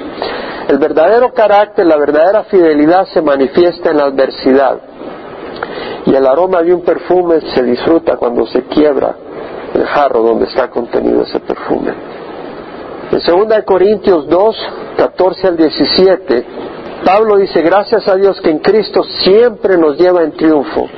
[0.69, 4.79] El verdadero carácter, la verdadera fidelidad se manifiesta en la adversidad.
[6.07, 9.15] Y el aroma de un perfume se disfruta cuando se quiebra
[9.75, 11.93] el jarro donde está contenido ese perfume.
[13.11, 14.57] En 2 Corintios 2,
[14.97, 16.47] 14 al 17,
[17.05, 20.89] Pablo dice, gracias a Dios que en Cristo siempre nos lleva en triunfo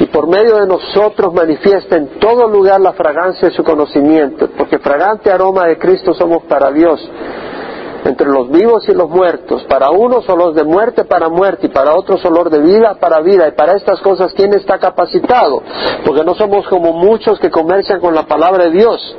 [0.00, 4.78] y por medio de nosotros manifiesta en todo lugar la fragancia de su conocimiento, porque
[4.78, 7.00] fragante aroma de Cristo somos para Dios
[8.08, 11.94] entre los vivos y los muertos, para unos olor de muerte para muerte y para
[11.94, 13.48] otros olor de vida para vida.
[13.48, 15.62] Y para estas cosas, ¿quién está capacitado?
[16.04, 19.16] Porque no somos como muchos que comercian con la palabra de Dios,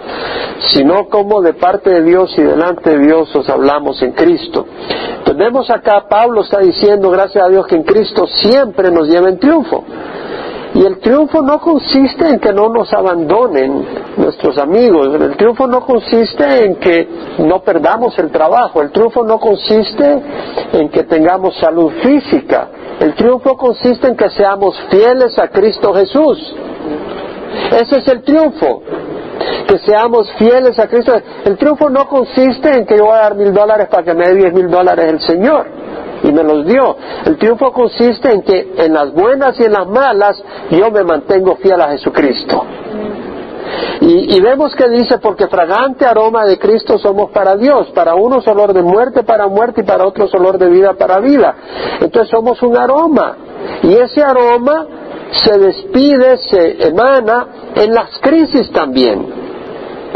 [0.69, 4.65] sino como de parte de Dios y delante de Dios os hablamos en Cristo.
[5.25, 9.39] Tenemos acá, Pablo está diciendo, gracias a Dios, que en Cristo siempre nos lleva en
[9.39, 9.83] triunfo.
[10.79, 15.85] Y el triunfo no consiste en que no nos abandonen nuestros amigos, el triunfo no
[15.85, 17.05] consiste en que
[17.39, 20.23] no perdamos el trabajo, el triunfo no consiste
[20.71, 26.55] en que tengamos salud física, el triunfo consiste en que seamos fieles a Cristo Jesús.
[27.73, 28.81] Ese es el triunfo,
[29.67, 31.11] que seamos fieles a Cristo.
[31.43, 34.29] El triunfo no consiste en que yo voy a dar mil dólares para que me
[34.29, 35.79] dé diez mil dólares el Señor
[36.29, 36.95] y me los dio.
[37.25, 41.55] El triunfo consiste en que en las buenas y en las malas yo me mantengo
[41.57, 42.63] fiel a Jesucristo.
[44.01, 48.73] Y, vemos que dice, porque fragante aroma de Cristo somos para Dios, para unos olor
[48.73, 51.55] de muerte para muerte y para otros olor de vida para vida.
[51.99, 53.37] Entonces somos un aroma.
[53.83, 54.87] Y ese aroma
[55.31, 59.38] se despide, se emana en las crisis también.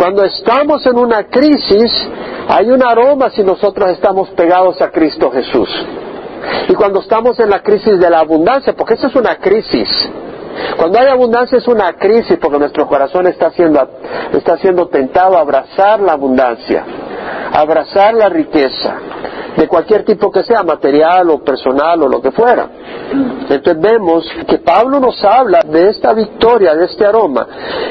[0.04, 1.90] Cuando estamos en una crisis,
[2.50, 5.70] hay un aroma si nosotros estamos pegados a Cristo Jesús.
[6.68, 9.88] Y cuando estamos en la crisis de la abundancia, porque esa es una crisis,
[10.76, 13.80] cuando hay abundancia es una crisis porque nuestro corazón está siendo,
[14.34, 16.84] está siendo tentado a abrazar la abundancia,
[17.54, 18.98] abrazar la riqueza,
[19.58, 22.68] de cualquier tipo que sea, material o personal o lo que fuera.
[23.50, 27.48] Entonces vemos que Pablo nos habla de esta victoria, de este aroma.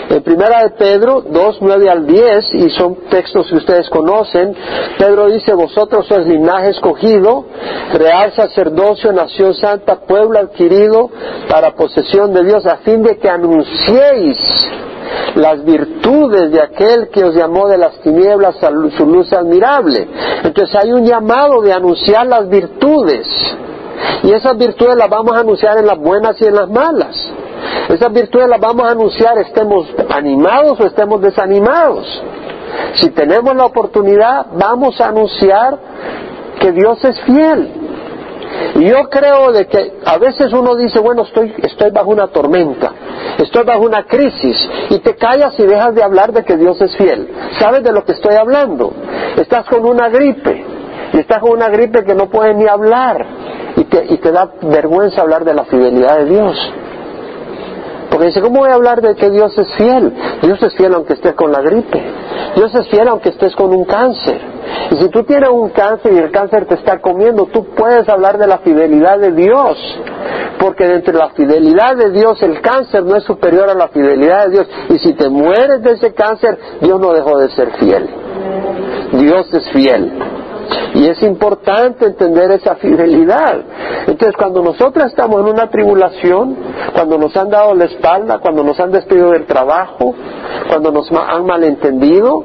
[0.09, 4.55] En primera de Pedro 2, 9 al 10, y son textos que ustedes conocen,
[4.99, 7.47] Pedro dice, vosotros sois linaje escogido,
[7.93, 11.11] real sacerdocio, nación santa, pueblo adquirido
[11.49, 14.39] para posesión de Dios, a fin de que anunciéis
[15.35, 20.09] las virtudes de aquel que os llamó de las tinieblas a su luz admirable.
[20.45, 23.27] Entonces hay un llamado de anunciar las virtudes.
[24.23, 27.17] Y esas virtudes las vamos a anunciar en las buenas y en las malas.
[27.89, 32.23] Esas virtudes las vamos a anunciar estemos animados o estemos desanimados.
[32.95, 35.79] Si tenemos la oportunidad, vamos a anunciar
[36.61, 37.71] que Dios es fiel.
[38.75, 42.93] Y yo creo de que a veces uno dice, bueno, estoy, estoy bajo una tormenta,
[43.39, 46.97] estoy bajo una crisis, y te callas y dejas de hablar de que Dios es
[46.97, 47.29] fiel.
[47.59, 48.93] ¿Sabes de lo que estoy hablando?
[49.37, 50.65] Estás con una gripe,
[51.13, 53.27] y estás con una gripe que no puedes ni hablar,
[53.77, 56.73] y te, y te da vergüenza hablar de la fidelidad de Dios.
[58.11, 60.13] Porque dice, ¿cómo voy a hablar de que Dios es fiel?
[60.43, 62.03] Dios es fiel aunque estés con la gripe.
[62.55, 64.41] Dios es fiel aunque estés con un cáncer.
[64.91, 68.39] Y si tú tienes un cáncer y el cáncer te está comiendo, tú puedes hablar
[68.39, 69.79] de la fidelidad de Dios.
[70.59, 74.47] Porque dentro de la fidelidad de Dios el cáncer no es superior a la fidelidad
[74.47, 74.67] de Dios.
[74.91, 78.09] Y si te mueres de ese cáncer, Dios no dejó de ser fiel.
[79.13, 80.13] Dios es fiel.
[80.95, 83.61] Y es importante entender esa fidelidad.
[84.07, 86.57] Entonces, cuando nosotros estamos en una tribulación,
[86.95, 90.15] cuando nos han dado la espalda, cuando nos han despedido del trabajo,
[90.69, 92.45] cuando nos han malentendido,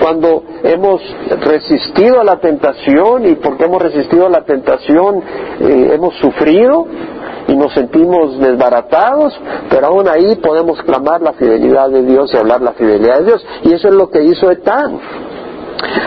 [0.00, 1.00] cuando hemos
[1.40, 5.22] resistido a la tentación y porque hemos resistido a la tentación
[5.60, 6.86] eh, hemos sufrido
[7.48, 12.62] y nos sentimos desbaratados, pero aún ahí podemos clamar la fidelidad de Dios y hablar
[12.62, 13.46] la fidelidad de Dios.
[13.64, 15.00] Y eso es lo que hizo Etán.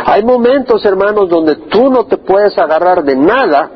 [0.06, 3.72] Hay momentos, hermanos, donde tú no te puedes agarrar de nada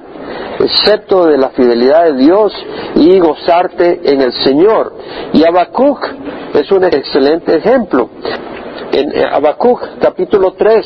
[0.60, 2.54] excepto de la fidelidad de Dios
[2.96, 4.94] y gozarte en el Señor.
[5.34, 6.06] Y Habacuc
[6.54, 8.10] es un excelente ejemplo.
[8.92, 10.86] En Habacuc capítulo 3,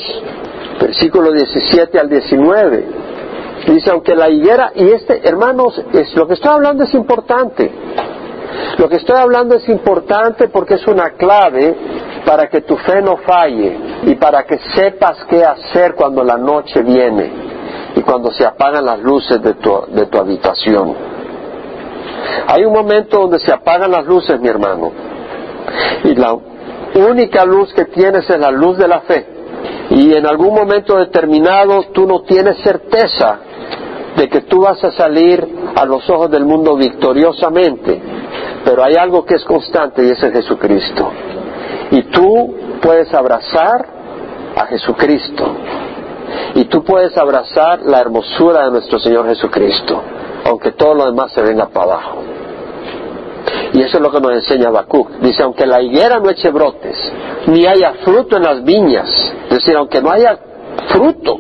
[0.82, 2.86] versículo 17 al 19,
[3.68, 7.72] dice, aunque la higuera, y este, hermanos, es, lo que estoy hablando es importante.
[8.78, 11.76] Lo que estoy hablando es importante porque es una clave
[12.26, 16.82] para que tu fe no falle y para que sepas qué hacer cuando la noche
[16.82, 17.32] viene
[17.96, 20.96] y cuando se apagan las luces de tu, de tu habitación.
[22.48, 24.92] Hay un momento donde se apagan las luces, mi hermano,
[26.04, 26.38] y la
[27.10, 29.26] única luz que tienes es la luz de la fe.
[29.90, 33.40] Y en algún momento determinado tú no tienes certeza
[34.16, 38.02] de que tú vas a salir a los ojos del mundo victoriosamente,
[38.64, 41.12] pero hay algo que es constante y ese es Jesucristo.
[41.92, 43.86] Y tú puedes abrazar
[44.56, 45.56] a Jesucristo.
[46.56, 50.02] Y tú puedes abrazar la hermosura de nuestro Señor Jesucristo,
[50.46, 52.24] aunque todo lo demás se venga para abajo.
[53.74, 55.10] Y eso es lo que nos enseña Habacuc.
[55.22, 56.98] Dice, aunque la higuera no eche brotes,
[57.48, 59.10] ni haya fruto en las viñas,
[59.46, 60.38] es decir, aunque no haya
[60.88, 61.40] fruto,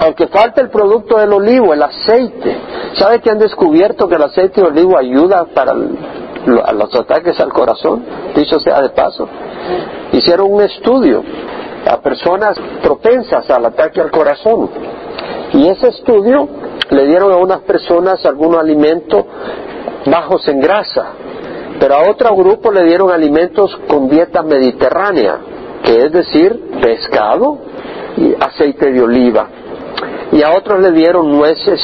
[0.00, 2.56] aunque falte el producto del olivo, el aceite.
[2.94, 8.04] ¿Sabe que han descubierto que el aceite de olivo ayuda para los ataques al corazón?
[8.34, 9.28] Dicho sea de paso.
[10.12, 11.22] Hicieron un estudio
[11.86, 14.68] a personas propensas al ataque al corazón.
[15.52, 16.48] Y ese estudio
[16.90, 19.26] le dieron a unas personas algún alimento
[20.06, 21.06] bajos en grasa,
[21.80, 25.38] pero a otro grupo le dieron alimentos con dieta mediterránea,
[25.82, 27.58] que es decir, pescado
[28.16, 29.48] y aceite de oliva.
[30.32, 31.80] Y a otros le dieron nueces,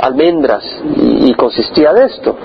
[0.00, 0.64] almendras,
[0.96, 2.36] y, consistía de esto.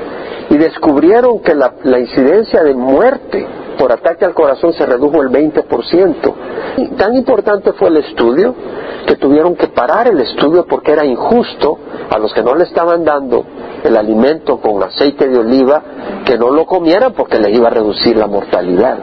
[0.50, 5.30] Y descubrieron que la, la incidencia de muerte por ataque al corazón se redujo el
[5.30, 6.34] 20%.
[6.78, 8.56] Y tan importante fue el estudio
[9.06, 11.80] que tuvieron que parar el estudio porque era injusto
[12.10, 13.46] a los que no le estaban dando
[13.84, 15.82] el alimento con aceite de oliva
[16.26, 18.98] que no lo comieran porque les iba a reducir la mortalidad.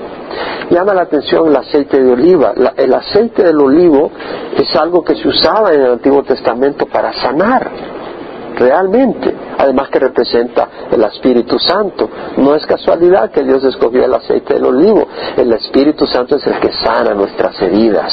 [0.71, 2.53] Llama la atención el aceite de oliva.
[2.77, 4.11] el aceite del olivo
[4.57, 7.98] es algo que se usaba en el Antiguo Testamento para sanar
[8.57, 12.09] realmente, además que representa el Espíritu Santo.
[12.37, 16.59] No es casualidad que Dios escogió el aceite del olivo, el Espíritu Santo es el
[16.61, 18.13] que sana nuestras heridas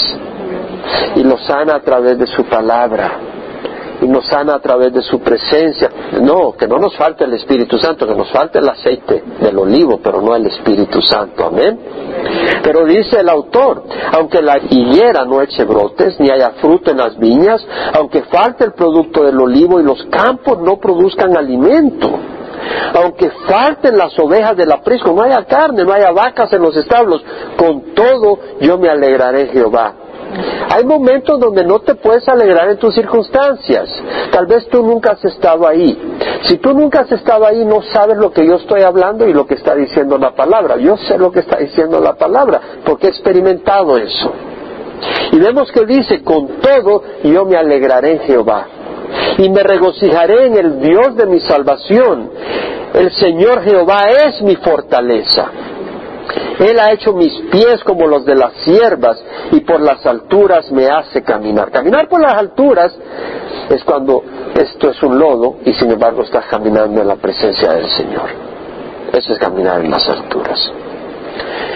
[1.15, 3.34] y lo sana a través de su palabra
[4.01, 5.89] y nos sana a través de su presencia.
[6.21, 9.99] No, que no nos falte el Espíritu Santo, que nos falte el aceite del olivo,
[10.03, 11.45] pero no el Espíritu Santo.
[11.45, 11.79] Amén.
[12.63, 17.17] Pero dice el autor, aunque la higuera no eche brotes, ni haya fruto en las
[17.17, 22.09] viñas, aunque falte el producto del olivo y los campos no produzcan alimento,
[22.95, 27.23] aunque falten las ovejas del aprisco, no haya carne, no haya vacas en los establos,
[27.57, 30.04] con todo yo me alegraré Jehová
[30.69, 33.89] hay momentos donde no te puedes alegrar en tus circunstancias.
[34.31, 35.97] Tal vez tú nunca has estado ahí.
[36.43, 39.45] Si tú nunca has estado ahí, no sabes lo que yo estoy hablando y lo
[39.45, 40.77] que está diciendo la palabra.
[40.77, 44.31] Yo sé lo que está diciendo la palabra porque he experimentado eso.
[45.31, 48.67] Y vemos que dice, con todo yo me alegraré en Jehová
[49.37, 52.31] y me regocijaré en el Dios de mi salvación.
[52.93, 55.49] El Señor Jehová es mi fortaleza.
[56.59, 60.87] Él ha hecho mis pies como los de las siervas y por las alturas me
[60.87, 61.71] hace caminar.
[61.71, 62.97] Caminar por las alturas
[63.69, 64.23] es cuando
[64.55, 68.29] esto es un lodo y sin embargo estás caminando en la presencia del Señor.
[69.11, 70.71] Eso es caminar en las alturas.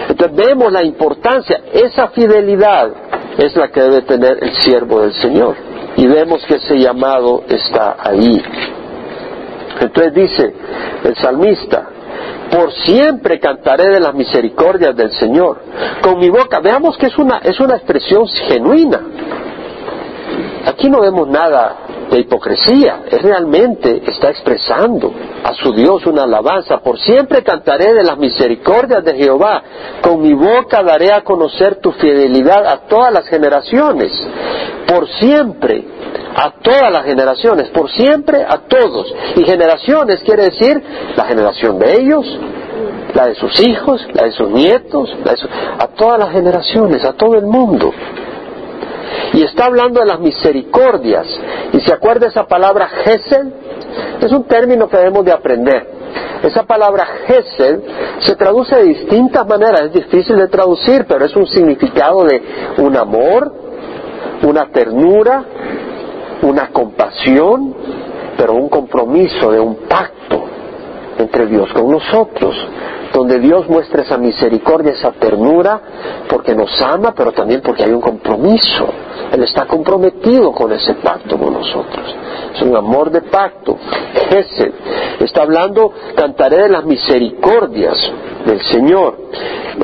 [0.08, 2.90] Entonces vemos la importancia, esa fidelidad
[3.38, 5.56] es la que debe tener el siervo del Señor.
[5.96, 8.42] Y vemos que ese llamado está ahí.
[9.80, 10.54] Entonces dice
[11.04, 11.88] el salmista,
[12.50, 15.58] por siempre cantaré de las misericordias del Señor.
[16.02, 19.00] Con mi boca, veamos que es una, es una expresión genuina.
[20.66, 21.76] Aquí no vemos nada
[22.10, 25.12] de hipocresía, es realmente está expresando
[25.44, 26.78] a su Dios una alabanza.
[26.80, 29.62] Por siempre cantaré de las misericordias de Jehová.
[30.02, 34.12] Con mi boca daré a conocer tu fidelidad a todas las generaciones.
[34.90, 35.84] Por siempre
[36.34, 39.14] a todas las generaciones, por siempre a todos.
[39.36, 40.82] Y generaciones quiere decir
[41.16, 42.26] la generación de ellos,
[43.14, 45.14] la de sus hijos, la de sus nietos,
[45.78, 47.92] a todas las generaciones, a todo el mundo.
[49.32, 51.26] Y está hablando de las misericordias.
[51.72, 53.46] Y se acuerda esa palabra Gesed,
[54.20, 55.88] es un término que debemos de aprender.
[56.42, 57.80] Esa palabra Gesed
[58.20, 62.42] se traduce de distintas maneras, es difícil de traducir, pero es un significado de
[62.78, 63.69] un amor,
[64.42, 65.44] una ternura,
[66.42, 67.74] una compasión,
[68.36, 70.44] pero un compromiso de un pacto
[71.18, 72.56] entre Dios con nosotros,
[73.12, 75.80] donde Dios muestra esa misericordia, esa ternura,
[76.28, 78.88] porque nos ama, pero también porque hay un compromiso.
[79.32, 82.14] Él está comprometido con ese pacto con nosotros.
[82.54, 83.76] Es un amor de pacto.
[84.30, 84.72] Ese
[85.20, 87.96] está hablando, cantaré de las misericordias
[88.46, 89.18] del Señor.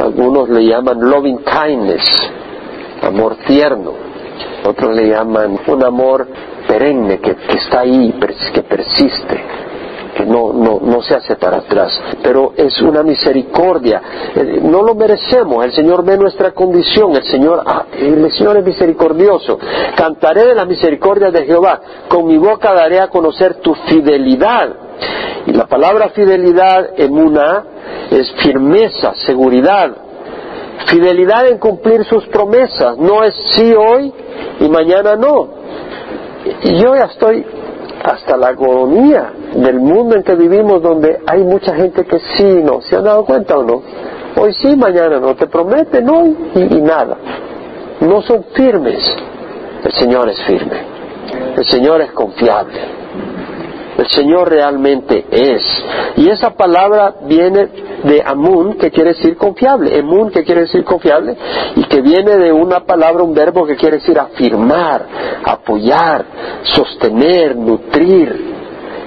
[0.00, 2.04] Algunos le llaman loving kindness,
[3.02, 4.06] amor tierno.
[4.66, 6.26] Otros le llaman un amor
[6.66, 8.14] perenne que, está ahí,
[8.52, 9.44] que persiste
[10.16, 14.00] que no, no, no se hace para atrás, pero es una misericordia.
[14.34, 18.64] Eh, no lo merecemos, el Señor ve nuestra condición, el Señor, ah, el Señor es
[18.64, 19.58] misericordioso.
[19.94, 24.70] Cantaré de la misericordia de Jehová, con mi boca daré a conocer tu fidelidad.
[25.46, 27.64] Y la palabra fidelidad en una
[28.10, 30.05] es firmeza, seguridad.
[30.86, 34.12] Fidelidad en cumplir sus promesas, no es sí hoy
[34.60, 35.48] y mañana no.
[36.62, 37.44] Y yo ya estoy
[38.04, 42.80] hasta la agonía del mundo en que vivimos donde hay mucha gente que sí, no,
[42.82, 43.82] ¿se han dado cuenta o no?
[44.38, 47.16] Hoy sí, mañana no, te prometen hoy y, y nada.
[48.00, 49.02] No son firmes.
[49.82, 50.96] El Señor es firme.
[51.56, 52.80] El Señor es confiable.
[53.98, 55.62] El Señor realmente es.
[56.16, 57.68] Y esa palabra viene
[58.04, 59.96] de Amun, que quiere decir confiable.
[59.98, 61.36] Emun, que quiere decir confiable,
[61.76, 65.06] y que viene de una palabra, un verbo que quiere decir afirmar,
[65.44, 66.24] apoyar,
[66.62, 68.54] sostener, nutrir.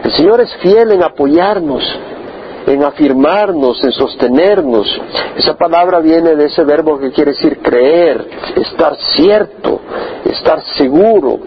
[0.03, 1.83] El Señor es fiel en apoyarnos,
[2.65, 4.87] en afirmarnos, en sostenernos.
[5.37, 9.81] Esa palabra viene de ese verbo que quiere decir creer, estar cierto,
[10.25, 11.39] estar seguro,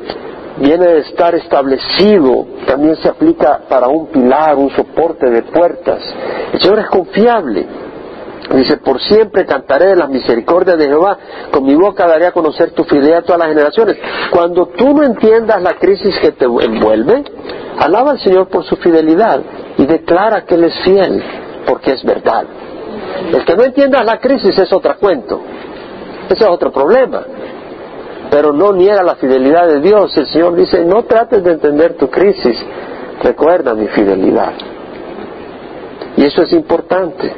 [0.59, 6.01] viene de estar establecido, también se aplica para un pilar, un soporte de puertas.
[6.53, 7.67] El Señor es confiable.
[8.55, 11.17] Dice, por siempre cantaré de las misericordias de Jehová,
[11.51, 13.97] con mi boca daré a conocer tu fidelidad a todas las generaciones.
[14.31, 17.25] Cuando tú no entiendas la crisis que te envuelve,
[17.79, 19.41] alaba al Señor por su fidelidad
[19.79, 21.23] y declara que Él es fiel,
[21.67, 22.45] porque es verdad.
[23.33, 25.41] El que no entiendas la crisis es otro cuento,
[26.29, 27.25] ese es otro problema
[28.33, 30.17] pero no niega la fidelidad de Dios.
[30.17, 32.57] El Señor dice, no trates de entender tu crisis,
[33.23, 34.55] recuerda mi fidelidad.
[36.17, 37.31] Y eso es importante.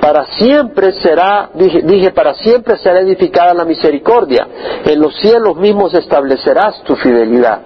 [0.00, 4.48] Para siempre será, dije, para siempre será edificada la misericordia.
[4.84, 7.60] En los cielos mismos establecerás tu fidelidad.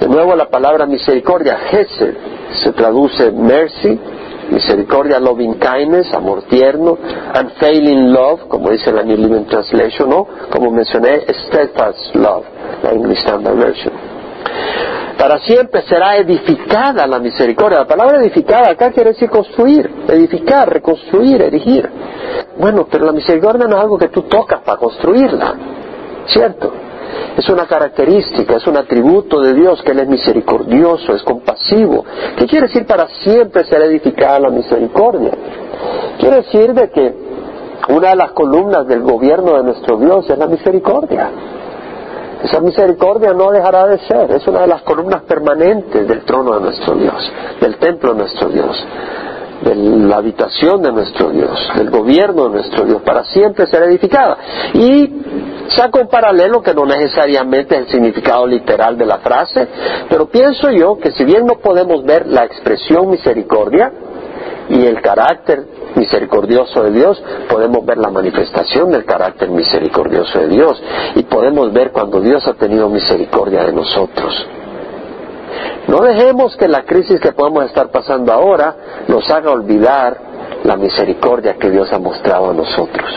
[0.00, 2.14] De nuevo la palabra misericordia, Gesed,
[2.64, 4.00] se traduce mercy,
[4.52, 6.98] misericordia, loving kindness, amor tierno,
[7.34, 10.26] unfailing love, como dice la New Living Translation, ¿no?
[10.50, 12.44] Como mencioné, steadfast love,
[12.82, 13.92] la English Standard Version.
[15.18, 17.78] Para siempre será edificada la misericordia.
[17.80, 21.88] La palabra edificada acá quiere decir construir, edificar, reconstruir, erigir.
[22.58, 25.54] Bueno, pero la misericordia no es algo que tú tocas para construirla,
[26.26, 26.72] ¿cierto?
[27.36, 32.04] Es una característica, es un atributo de Dios que Él es misericordioso, es compasivo.
[32.36, 35.32] ¿Qué quiere decir para siempre ser edificada la misericordia?
[36.18, 37.14] Quiere decir de que
[37.88, 41.30] una de las columnas del gobierno de nuestro Dios es la misericordia.
[42.42, 46.60] Esa misericordia no dejará de ser, es una de las columnas permanentes del trono de
[46.60, 48.84] nuestro Dios, del templo de nuestro Dios,
[49.64, 54.36] de la habitación de nuestro Dios, del gobierno de nuestro Dios, para siempre ser edificada.
[54.74, 55.22] Y
[55.68, 59.68] Saco un paralelo que no necesariamente es el significado literal de la frase,
[60.08, 63.90] pero pienso yo que si bien no podemos ver la expresión misericordia
[64.68, 70.82] y el carácter misericordioso de Dios, podemos ver la manifestación del carácter misericordioso de Dios
[71.14, 74.46] y podemos ver cuando Dios ha tenido misericordia de nosotros.
[75.88, 78.74] No dejemos que la crisis que podemos estar pasando ahora
[79.08, 80.16] nos haga olvidar
[80.64, 83.10] la misericordia que Dios ha mostrado a nosotros.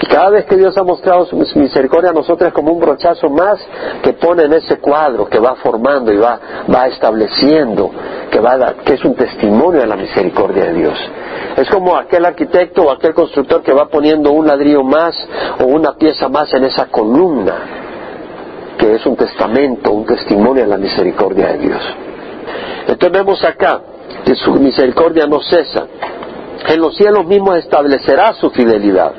[0.00, 3.30] Y cada vez que Dios ha mostrado su misericordia a nosotros es como un brochazo
[3.30, 3.60] más
[4.02, 6.38] que pone en ese cuadro, que va formando y va,
[6.72, 7.90] va estableciendo,
[8.30, 10.98] que, va que es un testimonio de la misericordia de Dios.
[11.56, 15.14] Es como aquel arquitecto o aquel constructor que va poniendo un ladrillo más
[15.60, 17.81] o una pieza más en esa columna,
[18.78, 21.82] que es un testamento, un testimonio de la misericordia de Dios.
[22.88, 23.80] Entonces vemos acá
[24.24, 25.86] que su misericordia no cesa.
[26.68, 29.12] En los cielos mismos establecerá su fidelidad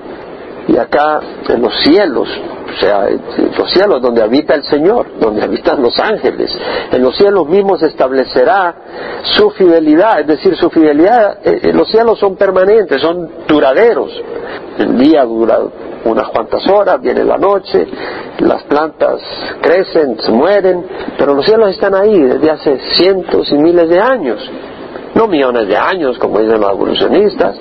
[0.67, 2.29] y acá en los cielos,
[2.73, 3.07] o sea,
[3.57, 6.57] los cielos donde habita el Señor, donde habitan los ángeles,
[6.91, 8.75] en los cielos mismos establecerá
[9.23, 14.11] su fidelidad, es decir, su fidelidad, eh, eh, los cielos son permanentes, son duraderos,
[14.77, 15.59] el día dura
[16.05, 17.87] unas cuantas horas, viene la noche,
[18.39, 19.21] las plantas
[19.61, 20.85] crecen, se mueren,
[21.17, 24.39] pero los cielos están ahí desde hace cientos y miles de años,
[25.15, 27.57] no millones de años como dicen los evolucionistas.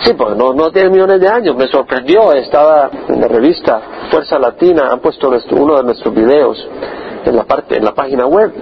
[0.00, 1.54] Sí, pues no, no tiene millones de años.
[1.54, 6.66] Me sorprendió, estaba en la revista Fuerza Latina, han puesto uno de nuestros videos
[7.24, 8.52] en la parte en la página web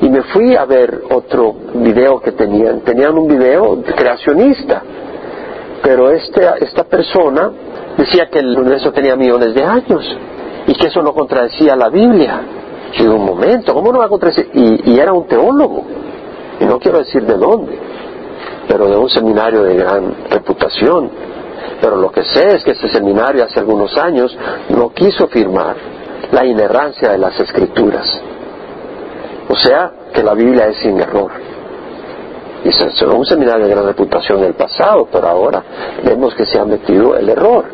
[0.00, 4.82] y me fui a ver otro video que tenían tenían un video creacionista
[5.82, 7.50] pero este, esta persona
[7.96, 10.04] decía que el universo tenía millones de años
[10.66, 12.40] y que eso no contradecía la Biblia.
[12.94, 14.50] Yo un momento, ¿cómo no va a contradecir?
[14.54, 15.84] Y, y era un teólogo,
[16.60, 17.78] y no quiero decir de dónde,
[18.68, 21.10] pero de un seminario de gran reputación.
[21.80, 24.36] Pero lo que sé es que ese seminario hace algunos años
[24.70, 25.76] no quiso firmar
[26.32, 28.06] la inerrancia de las escrituras.
[29.48, 31.30] O sea, que la Biblia es sin error.
[32.72, 35.62] Se un seminario de gran reputación en el pasado, pero ahora
[36.04, 37.64] vemos que se ha metido el error.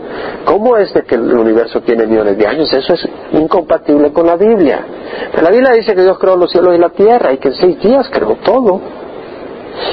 [0.45, 2.73] ¿Cómo es de que el universo tiene millones de años?
[2.73, 4.85] Eso es incompatible con la Biblia.
[5.31, 7.55] Pero la Biblia dice que Dios creó los cielos y la tierra y que en
[7.55, 8.81] seis días creó todo.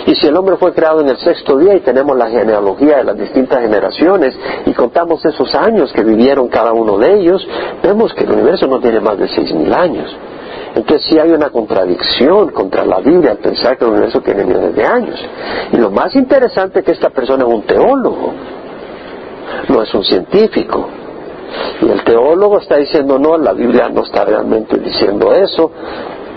[0.05, 3.03] Y si el hombre fue creado en el sexto día y tenemos la genealogía de
[3.05, 7.47] las distintas generaciones y contamos esos años que vivieron cada uno de ellos,
[7.81, 10.15] vemos que el universo no tiene más de seis mil años.
[10.75, 14.75] Entonces sí hay una contradicción contra la Biblia al pensar que el universo tiene millones
[14.75, 15.19] de años.
[15.71, 18.33] Y lo más interesante es que esta persona es un teólogo,
[19.67, 20.87] no es un científico.
[21.81, 25.71] Y el teólogo está diciendo, no, la Biblia no está realmente diciendo eso,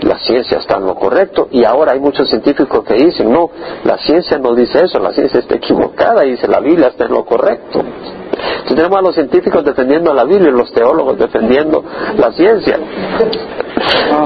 [0.01, 1.47] la ciencia está en lo correcto.
[1.51, 3.51] Y ahora hay muchos científicos que dicen, no,
[3.83, 7.11] la ciencia no dice eso, la ciencia está equivocada y dice, la Biblia está en
[7.11, 7.79] lo correcto.
[7.79, 11.83] Entonces tenemos a los científicos defendiendo a la Biblia y los teólogos defendiendo
[12.17, 12.79] la ciencia.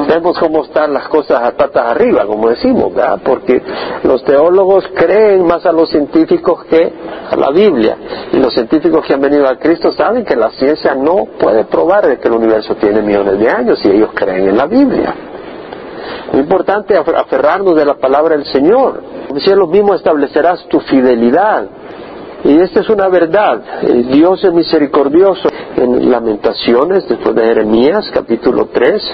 [0.08, 2.92] Vemos cómo están las cosas a patas arriba, como decimos.
[3.24, 3.62] Porque
[4.04, 6.92] los teólogos creen más a los científicos que
[7.30, 7.98] a la Biblia.
[8.32, 12.20] Y los científicos que han venido a Cristo saben que la ciencia no puede probar
[12.20, 15.16] que el universo tiene millones de años y ellos creen en la Biblia.
[16.32, 19.02] Muy importante aferrarnos de la palabra del Señor.
[19.40, 21.68] Si lo mismo establecerás tu fidelidad
[22.44, 23.62] y esta es una verdad.
[24.10, 25.50] Dios es misericordioso.
[25.78, 29.12] En Lamentaciones, después de Jeremías, capítulo 3,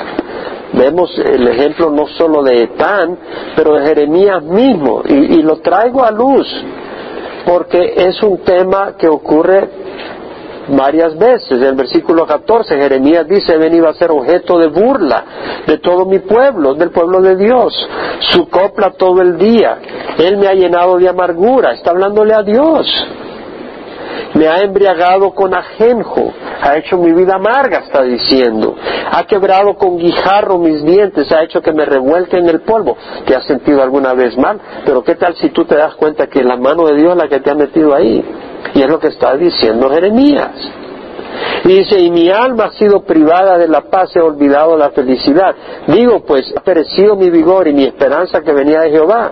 [0.72, 3.18] vemos el ejemplo no solo de Etán,
[3.54, 5.04] pero de Jeremías mismo.
[5.06, 6.48] Y, lo traigo a luz
[7.46, 9.70] porque es un tema que ocurre
[10.70, 11.52] varias veces.
[11.52, 15.26] En el versículo 14 Jeremías dice, he venido a ser objeto de burla
[15.68, 17.74] de todo mi pueblo, del pueblo de Dios.
[18.32, 19.80] Su copla todo el día.
[20.18, 21.74] Él me ha llenado de amargura.
[21.74, 22.88] Está hablándole a Dios.
[24.36, 28.76] Me ha embriagado con ajenjo, ha hecho mi vida amarga, está diciendo.
[29.12, 32.98] Ha quebrado con guijarro mis dientes, ha hecho que me revuelque en el polvo.
[33.26, 34.60] ¿Te has sentido alguna vez mal?
[34.86, 37.28] Pero ¿qué tal si tú te das cuenta que la mano de Dios es la
[37.28, 38.24] que te ha metido ahí?
[38.74, 40.52] Y es lo que está diciendo Jeremías.
[41.66, 45.56] Y dice, y mi alma ha sido privada de la paz, he olvidado la felicidad.
[45.88, 49.32] Digo, pues, ha perecido mi vigor y mi esperanza que venía de Jehová.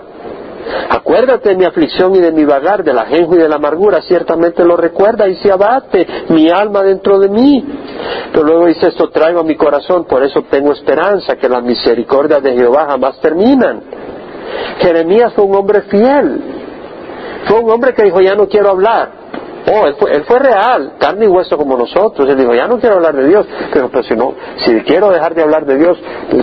[0.90, 4.64] Acuérdate de mi aflicción y de mi vagar, del ajenjo y de la amargura, ciertamente
[4.64, 7.64] lo recuerda y se abate mi alma dentro de mí.
[8.32, 12.42] Pero luego dice esto, traigo a mi corazón, por eso tengo esperanza, que las misericordias
[12.42, 13.82] de Jehová jamás terminan.
[14.78, 16.40] Jeremías fue un hombre fiel,
[17.46, 19.22] fue un hombre que dijo, ya no quiero hablar.
[19.64, 22.28] Oh, él fue, real, carne y hueso como nosotros.
[22.28, 23.46] Él dijo, ya no quiero hablar de Dios.
[23.72, 25.98] Pero, si no, si quiero dejar de hablar de Dios,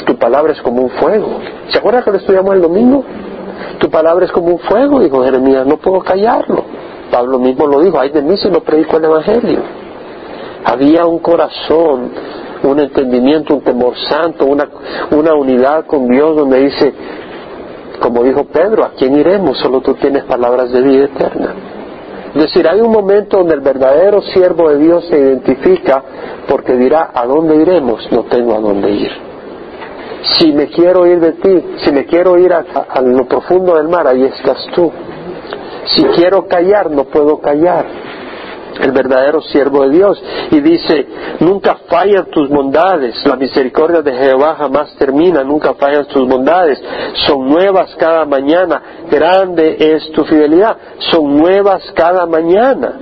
[0.05, 1.39] tu palabra es como un fuego.
[1.69, 3.03] ¿Se acuerdan que lo estudiamos el domingo?
[3.79, 6.63] Tu palabra es como un fuego, dijo Jeremías, no puedo callarlo.
[7.11, 9.61] Pablo mismo lo dijo, ay de mí si no predico el Evangelio.
[10.63, 12.11] Había un corazón,
[12.63, 14.67] un entendimiento, un temor santo, una,
[15.11, 16.93] una unidad con Dios donde dice,
[18.01, 19.57] como dijo Pedro, ¿a quién iremos?
[19.57, 21.53] Solo tú tienes palabras de vida eterna.
[22.35, 26.03] Es decir, hay un momento donde el verdadero siervo de Dios se identifica
[26.47, 28.07] porque dirá, ¿a dónde iremos?
[28.11, 29.28] No tengo a dónde ir.
[30.21, 34.07] Si me quiero ir de ti, si me quiero ir a, lo profundo del mar,
[34.07, 34.91] ahí estás tú.
[35.95, 37.85] Si quiero callar, no puedo callar.
[38.81, 40.23] El verdadero siervo de Dios.
[40.51, 41.07] Y dice,
[41.39, 46.81] nunca fallan tus bondades, la misericordia de Jehová jamás termina, nunca fallan tus bondades,
[47.27, 50.77] son nuevas cada mañana, grande es tu fidelidad,
[51.11, 52.99] son nuevas cada mañana.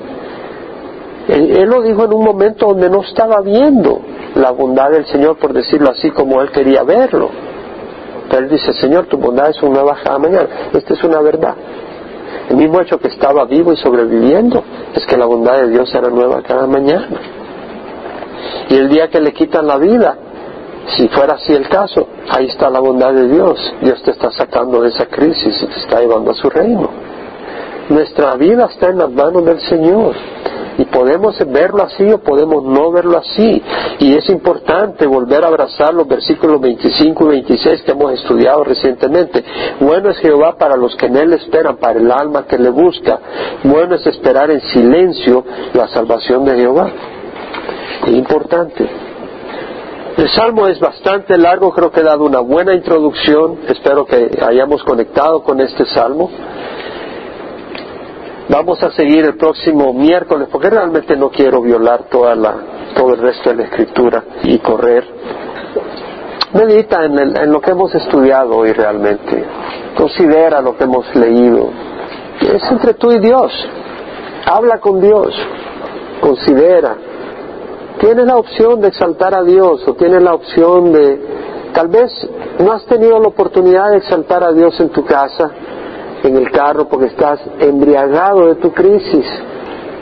[1.27, 4.01] Él, lo dijo en un momento donde no estaba viendo
[4.37, 7.29] la bondad del Señor, por decirlo así, como él quería verlo.
[8.29, 10.47] Pero él dice, Señor, tus bondades son nuevas cada mañana.
[10.73, 11.55] Esta es una verdad.
[12.49, 14.63] El mismo hecho que estaba vivo y sobreviviendo
[14.93, 17.19] es que la bondad de Dios era nueva cada mañana.
[18.69, 20.17] Y el día que le quitan la vida,
[20.95, 23.73] si fuera así el caso, ahí está la bondad de Dios.
[23.81, 26.89] Dios te está sacando de esa crisis y te está llevando a su reino.
[27.89, 30.13] Nuestra vida está en las manos del Señor.
[30.77, 33.61] Y podemos verlo así o podemos no verlo así.
[33.99, 39.43] Y es importante volver a abrazar los versículos 25 y 26 que hemos estudiado recientemente.
[39.79, 43.19] Bueno es Jehová para los que en Él esperan, para el alma que le busca.
[43.63, 46.89] Bueno es esperar en silencio la salvación de Jehová.
[48.05, 48.87] Es importante.
[50.17, 54.83] El salmo es bastante largo, creo que he dado una buena introducción, espero que hayamos
[54.83, 56.31] conectado con este salmo.
[58.49, 62.55] Vamos a seguir el próximo miércoles porque realmente no quiero violar toda la,
[62.95, 65.03] todo el resto de la escritura y correr.
[66.53, 69.43] Medita en, en lo que hemos estudiado hoy realmente.
[69.97, 71.69] Considera lo que hemos leído.
[72.39, 73.51] Es entre tú y Dios.
[74.45, 75.35] Habla con Dios.
[76.21, 76.95] Considera.
[77.99, 81.21] Tienes la opción de exaltar a Dios o tienes la opción de...
[81.73, 82.11] Tal vez
[82.59, 85.51] no has tenido la oportunidad de exaltar a Dios en tu casa
[86.23, 89.25] en el carro porque estás embriagado de tu crisis.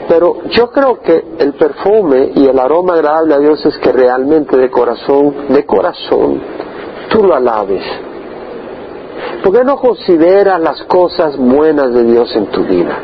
[0.08, 4.56] Pero yo creo que el perfume y el aroma agradable a Dios es que realmente
[4.56, 6.40] de corazón, de corazón,
[7.08, 7.82] tú lo alabes.
[9.42, 12.98] ¿Por qué no consideras las cosas buenas de Dios en tu vida?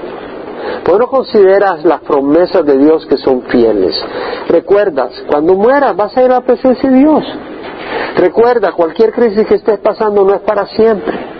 [0.84, 3.94] ¿Por qué no consideras las promesas de Dios que son fieles?
[4.48, 7.24] Recuerdas, cuando mueras vas a ir a la presencia de Dios.
[8.16, 11.31] Recuerda, cualquier crisis que estés pasando no es para siempre.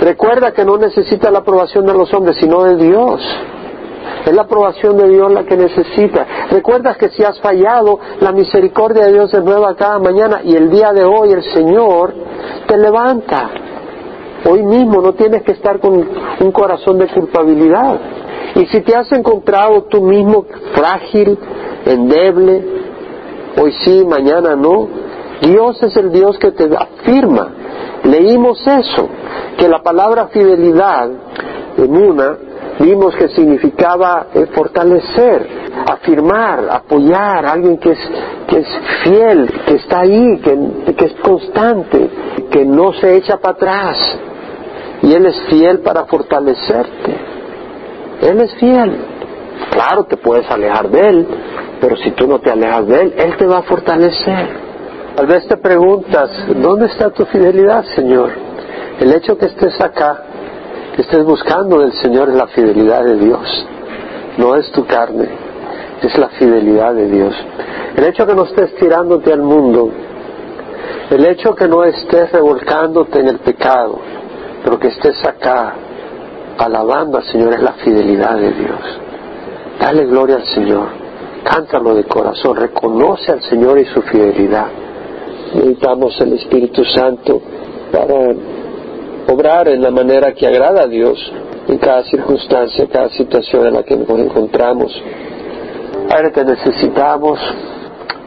[0.00, 3.20] Recuerda que no necesita la aprobación de los hombres, sino de Dios.
[4.24, 6.26] Es la aprobación de Dios la que necesita.
[6.50, 10.70] Recuerda que si has fallado, la misericordia de Dios es nueva cada mañana y el
[10.70, 12.14] día de hoy el Señor
[12.66, 13.50] te levanta.
[14.48, 16.08] Hoy mismo no tienes que estar con
[16.40, 18.00] un corazón de culpabilidad.
[18.54, 21.38] Y si te has encontrado tú mismo frágil,
[21.84, 22.64] endeble,
[23.60, 24.88] hoy sí, mañana no,
[25.42, 27.52] Dios es el Dios que te afirma.
[28.04, 29.08] Leímos eso
[29.60, 31.10] que la palabra fidelidad
[31.76, 32.34] en una
[32.78, 35.46] vimos que significaba eh, fortalecer,
[35.86, 37.98] afirmar, apoyar a alguien que es,
[38.48, 38.68] que es
[39.04, 42.10] fiel, que está ahí, que, que es constante,
[42.50, 44.18] que no se echa para atrás.
[45.02, 47.16] Y Él es fiel para fortalecerte.
[48.22, 48.96] Él es fiel.
[49.72, 51.26] Claro, te puedes alejar de Él,
[51.82, 54.70] pero si tú no te alejas de Él, Él te va a fortalecer.
[55.16, 58.49] Tal vez te preguntas, ¿dónde está tu fidelidad, Señor?
[59.00, 60.24] El hecho que estés acá,
[60.94, 63.66] que estés buscando del Señor es la fidelidad de Dios.
[64.36, 65.26] No es tu carne,
[66.02, 67.34] es la fidelidad de Dios.
[67.96, 69.90] El hecho que no estés tirándote al mundo,
[71.08, 73.98] el hecho que no estés revolcándote en el pecado,
[74.62, 75.74] pero que estés acá
[76.58, 78.80] alabando al Señor es la fidelidad de Dios.
[79.80, 80.88] Dale gloria al Señor,
[81.42, 84.66] cántalo de corazón, reconoce al Señor y su fidelidad.
[85.54, 87.40] Necesitamos el Espíritu Santo
[87.90, 88.14] para
[89.30, 91.18] obrar en la manera que agrada a Dios
[91.68, 94.92] en cada circunstancia, cada situación en la que nos encontramos.
[96.08, 97.38] Padre, te necesitamos,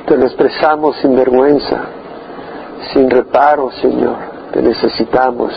[0.05, 1.81] te lo expresamos sin vergüenza,
[2.93, 4.15] sin reparo, Señor,
[4.53, 5.51] te necesitamos.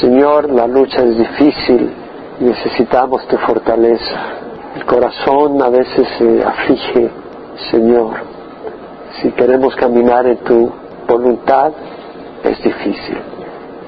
[0.00, 1.92] Señor, la lucha es difícil,
[2.40, 4.16] necesitamos tu fortaleza.
[4.74, 7.10] El corazón a veces se aflige,
[7.70, 8.16] Señor.
[9.20, 10.70] Si queremos caminar en tu
[11.06, 11.72] voluntad,
[12.44, 13.18] es difícil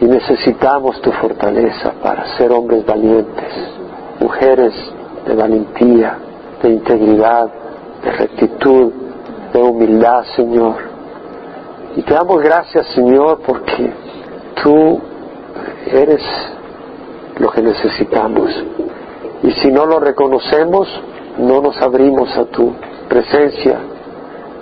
[0.01, 3.53] y necesitamos tu fortaleza para ser hombres valientes,
[4.19, 4.73] mujeres
[5.27, 6.17] de valentía,
[6.63, 7.51] de integridad,
[8.03, 8.93] de rectitud,
[9.53, 10.77] de humildad, Señor.
[11.97, 13.93] Y te damos gracias, Señor, porque
[14.63, 15.01] tú
[15.87, 16.23] eres
[17.39, 18.51] lo que necesitamos.
[19.43, 20.89] Y si no lo reconocemos,
[21.39, 22.73] no nos abrimos a tu
[23.07, 23.79] presencia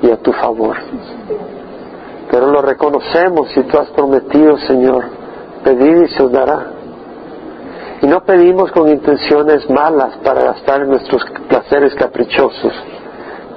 [0.03, 0.76] y a tu favor.
[2.30, 5.17] Pero lo reconocemos y tú has prometido, Señor,
[5.68, 6.66] Pedid y se os dará.
[8.00, 12.72] Y no pedimos con intenciones malas para gastar nuestros placeres caprichosos.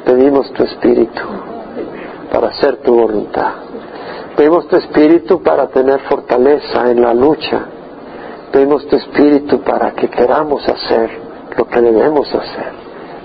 [0.03, 1.21] Pedimos tu espíritu
[2.29, 3.51] para hacer tu voluntad.
[4.35, 7.61] Pedimos tu espíritu para tener fortaleza en la lucha.
[8.51, 11.11] Pedimos tu espíritu para que queramos hacer
[11.55, 12.73] lo que debemos hacer.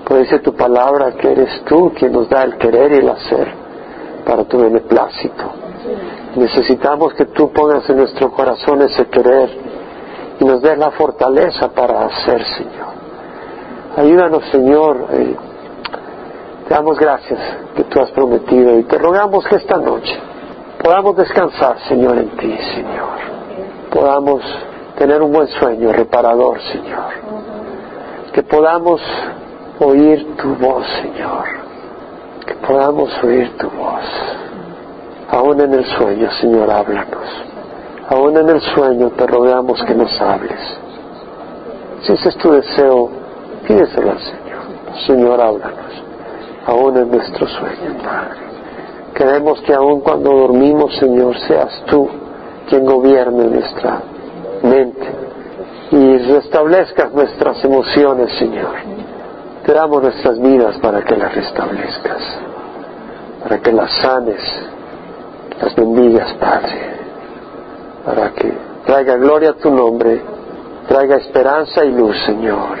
[0.05, 3.47] Pues dice tu palabra que eres tú quien nos da el querer y el hacer
[4.23, 5.43] para tu beneplácito.
[6.37, 9.49] Necesitamos que tú pongas en nuestro corazón ese querer
[10.39, 12.87] y nos des la fortaleza para hacer, Señor.
[13.97, 15.07] Ayúdanos, Señor.
[16.67, 17.39] Te damos gracias
[17.75, 20.15] que tú has prometido y te rogamos que esta noche
[20.83, 23.17] podamos descansar, Señor, en ti, Señor.
[23.91, 24.43] Podamos
[24.95, 27.13] tener un buen sueño reparador, Señor.
[28.31, 29.01] Que podamos
[29.79, 31.45] oír tu voz, Señor.
[32.45, 34.05] Que podamos oír tu voz.
[35.29, 37.27] Aún en el sueño, Señor, háblanos.
[38.09, 40.59] Aún en el sueño te rogamos que nos hables.
[42.01, 43.09] Si ese es tu deseo,
[43.67, 44.47] pídeselo al Señor.
[45.05, 46.03] Señor, háblanos,
[46.65, 48.47] aún en nuestro sueño, Padre.
[49.13, 52.07] Queremos que aún cuando dormimos, Señor, seas tú
[52.69, 54.01] quien gobierne nuestra
[54.63, 55.07] mente
[55.91, 58.75] y restablezcas nuestras emociones, Señor.
[59.65, 62.21] Te damos nuestras vidas para que las restablezcas,
[63.43, 64.39] para que las sanes,
[65.61, 66.97] las bendigas, Padre,
[68.05, 68.53] para que
[68.85, 70.21] traiga gloria a tu nombre,
[70.87, 72.77] traiga esperanza y luz, Señor.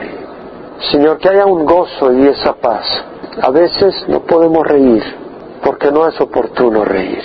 [0.91, 2.85] Señor, que haya un gozo y esa paz.
[3.41, 5.03] A veces no podemos reír
[5.63, 7.21] porque no es oportuno reír.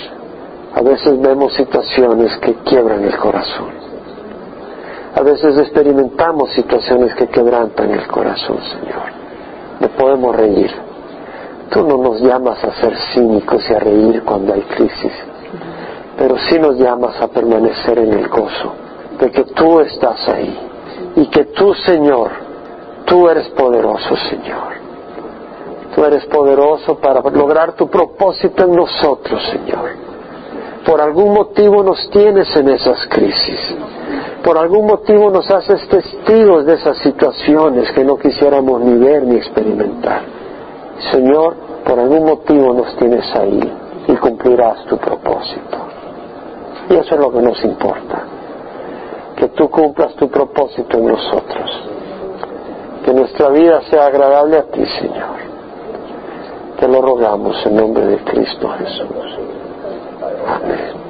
[0.75, 3.69] A veces vemos situaciones que quiebran el corazón.
[5.15, 9.11] A veces experimentamos situaciones que quebrantan el corazón, Señor.
[9.79, 10.71] No podemos reír.
[11.69, 15.11] Tú no nos llamas a ser cínicos y a reír cuando hay crisis,
[16.17, 18.73] pero sí nos llamas a permanecer en el gozo
[19.19, 20.57] de que tú estás ahí
[21.15, 22.31] y que tú, Señor,
[23.05, 24.83] tú eres poderoso, Señor.
[25.95, 29.91] Tú eres poderoso para lograr tu propósito en nosotros, Señor.
[30.85, 33.75] Por algún motivo nos tienes en esas crisis.
[34.43, 39.35] Por algún motivo nos haces testigos de esas situaciones que no quisiéramos ni ver ni
[39.37, 40.21] experimentar.
[41.11, 41.55] Señor,
[41.85, 43.61] por algún motivo nos tienes ahí
[44.07, 45.92] y cumplirás tu propósito.
[46.89, 48.23] Y eso es lo que nos importa.
[49.35, 51.83] Que tú cumplas tu propósito en nosotros.
[53.05, 55.43] Que nuestra vida sea agradable a ti, Señor.
[56.79, 59.39] Te lo rogamos en nombre de Cristo Jesús.
[60.47, 61.02] Amén.